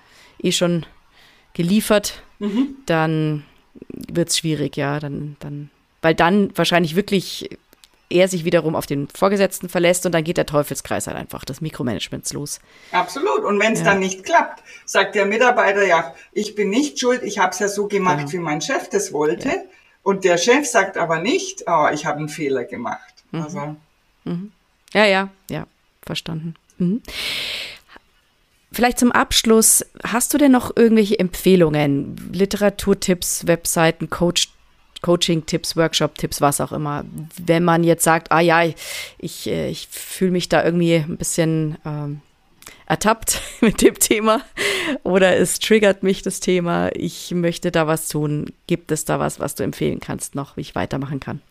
eh 0.42 0.52
schon 0.52 0.86
geliefert, 1.54 2.24
mhm. 2.40 2.76
dann 2.88 3.46
wird 3.90 4.30
es 4.30 4.38
schwierig, 4.38 4.78
ja, 4.78 5.00
dann, 5.00 5.36
dann, 5.40 5.70
weil 6.02 6.16
dann 6.16 6.52
wahrscheinlich 6.56 6.96
wirklich 6.96 7.50
er 8.10 8.28
sich 8.28 8.44
wiederum 8.44 8.76
auf 8.76 8.86
den 8.86 9.08
Vorgesetzten 9.08 9.70
verlässt 9.70 10.06
und 10.06 10.14
dann 10.14 10.24
geht 10.24 10.38
der 10.38 10.46
Teufelskreis 10.46 11.08
halt 11.08 11.18
einfach 11.18 11.46
des 11.46 11.62
Mikromanagements 11.62 12.34
los. 12.34 12.60
Absolut. 12.92 13.44
Und 13.44 13.60
wenn 13.60 13.74
es 13.74 13.80
ja. 13.80 13.86
dann 13.86 14.00
nicht 14.00 14.24
klappt, 14.24 14.64
sagt 14.86 15.16
der 15.16 15.26
Mitarbeiter 15.26 15.86
ja, 15.86 16.14
ich 16.32 16.56
bin 16.56 16.70
nicht 16.70 17.00
schuld, 17.00 17.24
ich 17.24 17.40
habe 17.40 17.52
es 17.52 17.60
ja 17.60 17.68
so 17.68 17.88
gemacht, 17.88 18.18
genau. 18.18 18.32
wie 18.32 18.40
mein 18.40 18.62
Chef 18.62 18.90
das 18.90 19.14
wollte. 19.14 19.50
Ja. 19.50 19.56
Und 20.02 20.24
der 20.24 20.38
Chef 20.38 20.66
sagt 20.66 20.98
aber 20.98 21.20
nicht, 21.20 21.64
oh, 21.68 21.88
ich 21.94 22.06
habe 22.06 22.20
einen 22.20 22.30
Fehler 22.30 22.64
gemacht. 22.64 23.14
Mhm. 23.32 23.42
Also. 23.42 23.76
Mhm. 24.24 24.52
Ja, 24.94 25.06
ja, 25.06 25.30
ja, 25.50 25.68
verstanden. 26.02 26.56
Mhm. 26.78 27.02
Vielleicht 28.72 29.00
zum 29.00 29.12
Abschluss, 29.12 29.86
hast 30.04 30.34
du 30.34 30.38
denn 30.38 30.52
noch 30.52 30.76
irgendwelche 30.76 31.18
Empfehlungen, 31.18 32.16
Literaturtipps, 32.32 33.48
Webseiten, 33.48 34.10
Coach 34.10 34.50
Coaching-Tipps, 35.02 35.76
Workshop-Tipps, 35.76 36.42
was 36.42 36.62
auch 36.62 36.72
immer. 36.72 37.06
Wenn 37.42 37.64
man 37.64 37.84
jetzt 37.84 38.04
sagt, 38.04 38.32
ah 38.32 38.40
ja, 38.40 38.64
ich, 39.18 39.48
äh, 39.48 39.70
ich 39.70 39.88
fühle 39.90 40.32
mich 40.32 40.50
da 40.50 40.64
irgendwie 40.64 40.96
ein 40.96 41.18
bisschen 41.18 41.78
ähm, 41.86 42.22
ertappt 42.86 43.42
mit 43.62 43.82
dem 43.82 43.98
Thema 43.98 44.42
oder 45.04 45.38
es 45.38 45.60
triggert 45.60 46.04
mich 46.04 46.22
das 46.22 46.40
Thema, 46.40 46.90
ich 46.94 47.32
möchte 47.32 47.72
da 47.72 47.88
was 47.88 48.10
tun. 48.10 48.52
Gibt 48.68 48.92
es 48.92 49.06
da 49.06 49.20
was, 49.20 49.40
was 49.40 49.56
du 49.56 49.64
empfehlen 49.64 50.00
kannst 50.00 50.36
noch, 50.36 50.58
wie 50.58 50.62
ich 50.62 50.76
weitermachen 50.76 51.20
kann? 51.20 51.42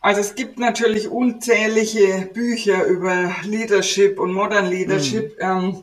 Also 0.00 0.20
es 0.20 0.36
gibt 0.36 0.60
natürlich 0.60 1.08
unzählige 1.08 2.30
Bücher 2.32 2.84
über 2.84 3.34
Leadership 3.42 4.20
und 4.20 4.32
Modern 4.32 4.70
Leadership. 4.70 5.36
Mhm. 5.38 5.44
Ähm, 5.44 5.82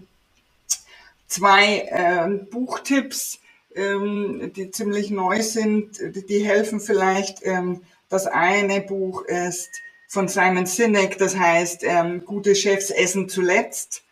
zwei 1.27 1.79
äh, 1.89 2.29
Buchtipps 2.49 3.39
ähm, 3.76 4.51
die 4.55 4.71
ziemlich 4.71 5.11
neu 5.11 5.41
sind, 5.41 5.99
die 6.30 6.43
helfen 6.43 6.80
vielleicht. 6.80 7.39
Ähm, 7.43 7.82
das 8.09 8.28
eine 8.28 8.82
Buch 8.82 9.23
ist 9.23 9.69
von 10.07 10.28
Simon 10.28 10.65
Sinek, 10.65 11.17
das 11.17 11.38
heißt 11.38 11.84
ähm, 11.84 12.23
Gute 12.26 12.55
Chefs 12.55 12.89
essen 12.89 13.30
zuletzt. 13.30 14.03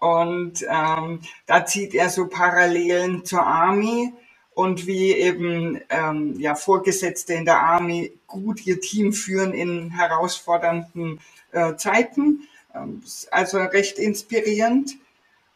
Und 0.00 0.64
ähm, 0.68 1.20
da 1.46 1.66
zieht 1.66 1.94
er 1.94 2.08
so 2.08 2.26
Parallelen 2.26 3.24
zur 3.24 3.42
Army 3.42 4.12
und 4.54 4.86
wie 4.86 5.12
eben 5.12 5.80
ähm, 5.90 6.38
ja, 6.38 6.54
Vorgesetzte 6.54 7.34
in 7.34 7.44
der 7.44 7.60
Army 7.60 8.12
gut 8.26 8.66
ihr 8.66 8.80
Team 8.80 9.12
führen 9.12 9.52
in 9.52 9.90
herausfordernden 9.90 11.20
äh, 11.52 11.76
Zeiten. 11.76 12.48
Ähm, 12.74 13.02
also 13.30 13.58
recht 13.58 13.98
inspirierend. 13.98 14.96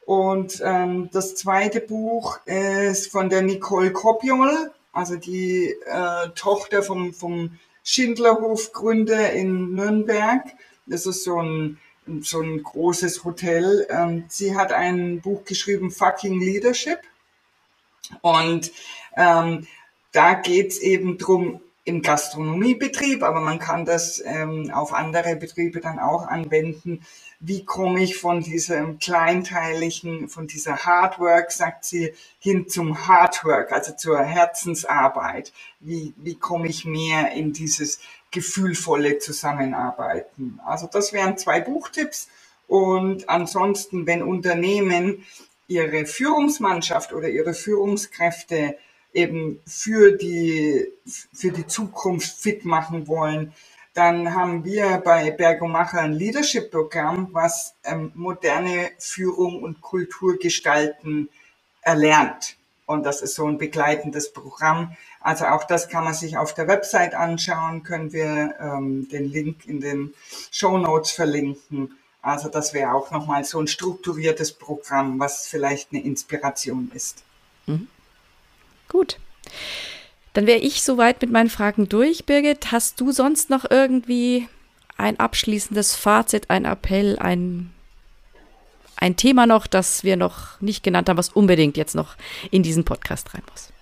Und 0.06 0.60
ähm, 0.62 1.08
das 1.12 1.34
zweite 1.34 1.80
Buch 1.80 2.38
ist 2.46 3.10
von 3.10 3.30
der 3.30 3.42
Nicole 3.42 3.92
Kopiol, 3.92 4.70
also 4.92 5.16
die 5.16 5.74
äh, 5.86 6.28
Tochter 6.34 6.82
vom, 6.82 7.14
vom 7.14 7.58
Schindlerhof 7.82 8.72
gründe 8.72 9.14
in 9.14 9.74
Nürnberg. 9.74 10.42
Das 10.86 11.06
ist 11.06 11.24
so 11.24 11.40
ein, 11.40 11.78
so 12.20 12.40
ein 12.40 12.62
großes 12.62 13.24
Hotel. 13.24 13.86
Ähm, 13.88 14.24
sie 14.28 14.54
hat 14.54 14.72
ein 14.72 15.20
Buch 15.20 15.44
geschrieben, 15.44 15.90
Fucking 15.90 16.40
Leadership. 16.40 17.00
Und 18.20 18.72
ähm, 19.16 19.66
da 20.12 20.34
geht's 20.34 20.78
eben 20.78 21.16
drum 21.18 21.60
im 21.84 22.00
Gastronomiebetrieb, 22.00 23.22
aber 23.22 23.40
man 23.40 23.58
kann 23.58 23.84
das 23.84 24.22
ähm, 24.24 24.70
auf 24.72 24.94
andere 24.94 25.36
Betriebe 25.36 25.80
dann 25.80 25.98
auch 25.98 26.26
anwenden. 26.26 27.04
Wie 27.40 27.64
komme 27.64 28.02
ich 28.02 28.16
von 28.16 28.40
diesem 28.40 28.98
kleinteiligen, 28.98 30.30
von 30.30 30.46
dieser 30.46 30.78
Hardwork, 30.78 31.52
sagt 31.52 31.84
sie, 31.84 32.14
hin 32.38 32.68
zum 32.68 33.06
Hardwork, 33.06 33.70
also 33.70 33.92
zur 33.92 34.22
Herzensarbeit? 34.22 35.52
Wie, 35.80 36.14
wie 36.16 36.36
komme 36.36 36.68
ich 36.68 36.86
mehr 36.86 37.32
in 37.32 37.52
dieses 37.52 38.00
gefühlvolle 38.30 39.18
Zusammenarbeiten? 39.18 40.60
Also 40.64 40.88
das 40.90 41.12
wären 41.12 41.36
zwei 41.36 41.60
Buchtipps. 41.60 42.28
Und 42.66 43.28
ansonsten, 43.28 44.06
wenn 44.06 44.22
Unternehmen 44.22 45.26
ihre 45.68 46.06
Führungsmannschaft 46.06 47.12
oder 47.12 47.28
ihre 47.28 47.52
Führungskräfte 47.52 48.78
eben 49.14 49.60
für 49.66 50.12
die, 50.12 50.86
für 51.32 51.50
die 51.50 51.66
Zukunft 51.66 52.38
fit 52.40 52.64
machen 52.64 53.08
wollen, 53.08 53.54
dann 53.94 54.34
haben 54.34 54.64
wir 54.64 54.98
bei 54.98 55.30
Bergomacher 55.30 56.00
ein 56.00 56.12
Leadership-Programm, 56.12 57.28
was 57.30 57.74
ähm, 57.84 58.10
moderne 58.14 58.90
Führung 58.98 59.62
und 59.62 59.80
Kultur 59.80 60.36
gestalten 60.36 61.28
erlernt. 61.80 62.56
Und 62.86 63.04
das 63.04 63.22
ist 63.22 63.36
so 63.36 63.46
ein 63.46 63.56
begleitendes 63.56 64.32
Programm. 64.32 64.96
Also 65.20 65.46
auch 65.46 65.64
das 65.64 65.88
kann 65.88 66.04
man 66.04 66.12
sich 66.12 66.36
auf 66.36 66.54
der 66.54 66.66
Website 66.66 67.14
anschauen, 67.14 67.84
können 67.84 68.12
wir 68.12 68.56
ähm, 68.60 69.08
den 69.08 69.30
Link 69.30 69.64
in 69.66 69.80
den 69.80 70.12
Show 70.50 70.76
Notes 70.76 71.12
verlinken. 71.12 71.96
Also 72.20 72.48
das 72.48 72.74
wäre 72.74 72.92
auch 72.92 73.10
nochmal 73.10 73.44
so 73.44 73.60
ein 73.60 73.68
strukturiertes 73.68 74.52
Programm, 74.52 75.20
was 75.20 75.46
vielleicht 75.46 75.92
eine 75.92 76.02
Inspiration 76.02 76.90
ist. 76.92 77.22
Mhm. 77.66 77.88
Gut. 78.88 79.18
Dann 80.32 80.46
wäre 80.46 80.58
ich 80.58 80.82
soweit 80.82 81.22
mit 81.22 81.30
meinen 81.30 81.50
Fragen 81.50 81.88
durch, 81.88 82.26
Birgit. 82.26 82.72
Hast 82.72 83.00
du 83.00 83.12
sonst 83.12 83.50
noch 83.50 83.64
irgendwie 83.70 84.48
ein 84.96 85.18
abschließendes 85.18 85.94
Fazit, 85.94 86.50
ein 86.50 86.64
Appell, 86.64 87.18
ein, 87.18 87.72
ein 88.96 89.16
Thema 89.16 89.46
noch, 89.46 89.66
das 89.66 90.04
wir 90.04 90.16
noch 90.16 90.60
nicht 90.60 90.82
genannt 90.82 91.08
haben, 91.08 91.18
was 91.18 91.28
unbedingt 91.30 91.76
jetzt 91.76 91.94
noch 91.94 92.16
in 92.50 92.62
diesen 92.62 92.84
Podcast 92.84 93.34
rein 93.34 93.42
muss? 93.50 93.72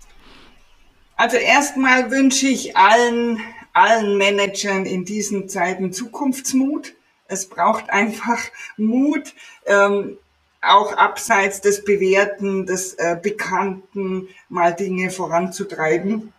Also 1.16 1.36
erstmal 1.36 2.10
wünsche 2.10 2.46
ich 2.46 2.76
allen, 2.76 3.40
allen 3.72 4.18
Managern 4.18 4.86
in 4.86 5.04
diesen 5.04 5.48
Zeiten 5.48 5.92
Zukunftsmut. 5.92 6.94
Es 7.28 7.48
braucht 7.48 7.90
einfach 7.90 8.40
Mut. 8.76 9.34
Ähm, 9.66 10.18
auch 10.62 10.92
abseits 10.92 11.60
des 11.60 11.84
Bewährten, 11.84 12.66
des 12.66 12.94
äh, 12.94 13.18
Bekannten 13.20 14.28
mal 14.48 14.72
Dinge 14.74 15.10
voranzutreiben. 15.10 16.32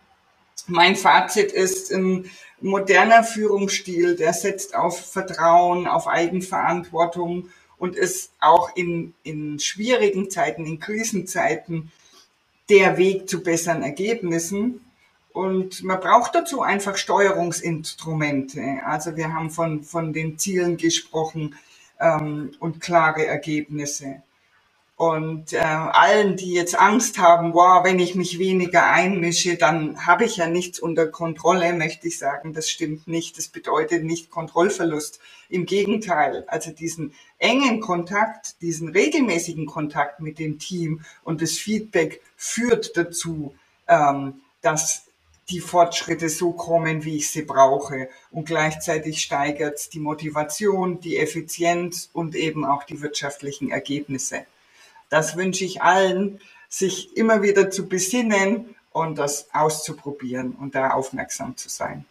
Mein 0.66 0.96
Fazit 0.96 1.52
ist 1.52 1.92
ein 1.92 2.30
moderner 2.60 3.22
Führungsstil, 3.22 4.16
der 4.16 4.32
setzt 4.32 4.74
auf 4.74 4.98
Vertrauen, 5.12 5.86
auf 5.86 6.08
Eigenverantwortung 6.08 7.50
und 7.76 7.96
ist 7.96 8.32
auch 8.40 8.74
in, 8.74 9.12
in 9.22 9.58
schwierigen 9.58 10.30
Zeiten, 10.30 10.64
in 10.64 10.80
Krisenzeiten 10.80 11.92
der 12.70 12.96
Weg 12.96 13.28
zu 13.28 13.42
besseren 13.42 13.82
Ergebnissen. 13.82 14.80
Und 15.34 15.82
man 15.82 16.00
braucht 16.00 16.34
dazu 16.34 16.62
einfach 16.62 16.96
Steuerungsinstrumente. 16.96 18.80
Also 18.86 19.16
wir 19.16 19.34
haben 19.34 19.50
von, 19.50 19.82
von 19.82 20.14
den 20.14 20.38
Zielen 20.38 20.78
gesprochen, 20.78 21.56
ähm, 22.04 22.52
und 22.60 22.80
klare 22.80 23.26
Ergebnisse. 23.26 24.22
Und 24.96 25.52
äh, 25.52 25.58
allen, 25.58 26.36
die 26.36 26.52
jetzt 26.52 26.78
Angst 26.78 27.18
haben, 27.18 27.52
wow, 27.52 27.82
wenn 27.84 27.98
ich 27.98 28.14
mich 28.14 28.38
weniger 28.38 28.88
einmische, 28.88 29.56
dann 29.56 30.06
habe 30.06 30.24
ich 30.24 30.36
ja 30.36 30.46
nichts 30.46 30.78
unter 30.78 31.08
Kontrolle, 31.08 31.72
möchte 31.72 32.06
ich 32.06 32.18
sagen, 32.18 32.52
das 32.52 32.70
stimmt 32.70 33.08
nicht. 33.08 33.36
Das 33.36 33.48
bedeutet 33.48 34.04
nicht 34.04 34.30
Kontrollverlust. 34.30 35.18
Im 35.48 35.66
Gegenteil, 35.66 36.44
also 36.46 36.70
diesen 36.70 37.12
engen 37.38 37.80
Kontakt, 37.80 38.62
diesen 38.62 38.88
regelmäßigen 38.90 39.66
Kontakt 39.66 40.20
mit 40.20 40.38
dem 40.38 40.60
Team 40.60 41.00
und 41.24 41.42
das 41.42 41.52
Feedback 41.52 42.22
führt 42.36 42.96
dazu, 42.96 43.52
ähm, 43.88 44.42
dass 44.62 45.06
die 45.48 45.60
Fortschritte 45.60 46.28
so 46.28 46.52
kommen, 46.52 47.04
wie 47.04 47.16
ich 47.16 47.30
sie 47.30 47.42
brauche. 47.42 48.08
Und 48.30 48.46
gleichzeitig 48.46 49.22
steigert 49.22 49.92
die 49.92 50.00
Motivation, 50.00 51.00
die 51.00 51.18
Effizienz 51.18 52.08
und 52.12 52.34
eben 52.34 52.64
auch 52.64 52.84
die 52.84 53.00
wirtschaftlichen 53.02 53.70
Ergebnisse. 53.70 54.46
Das 55.10 55.36
wünsche 55.36 55.64
ich 55.64 55.82
allen, 55.82 56.40
sich 56.68 57.16
immer 57.16 57.42
wieder 57.42 57.70
zu 57.70 57.88
besinnen 57.88 58.74
und 58.90 59.18
das 59.18 59.48
auszuprobieren 59.52 60.52
und 60.52 60.74
da 60.74 60.90
aufmerksam 60.90 61.56
zu 61.56 61.68
sein. 61.68 62.04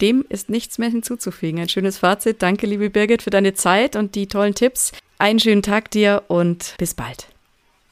Dem 0.00 0.24
ist 0.28 0.48
nichts 0.48 0.78
mehr 0.78 0.88
hinzuzufügen. 0.88 1.60
Ein 1.60 1.68
schönes 1.68 1.98
Fazit. 1.98 2.42
Danke, 2.42 2.66
liebe 2.66 2.90
Birgit, 2.90 3.22
für 3.22 3.30
deine 3.30 3.54
Zeit 3.54 3.94
und 3.94 4.14
die 4.16 4.26
tollen 4.26 4.54
Tipps. 4.54 4.92
Einen 5.18 5.38
schönen 5.38 5.62
Tag 5.62 5.92
dir 5.92 6.24
und 6.26 6.74
bis 6.78 6.94
bald. 6.94 7.28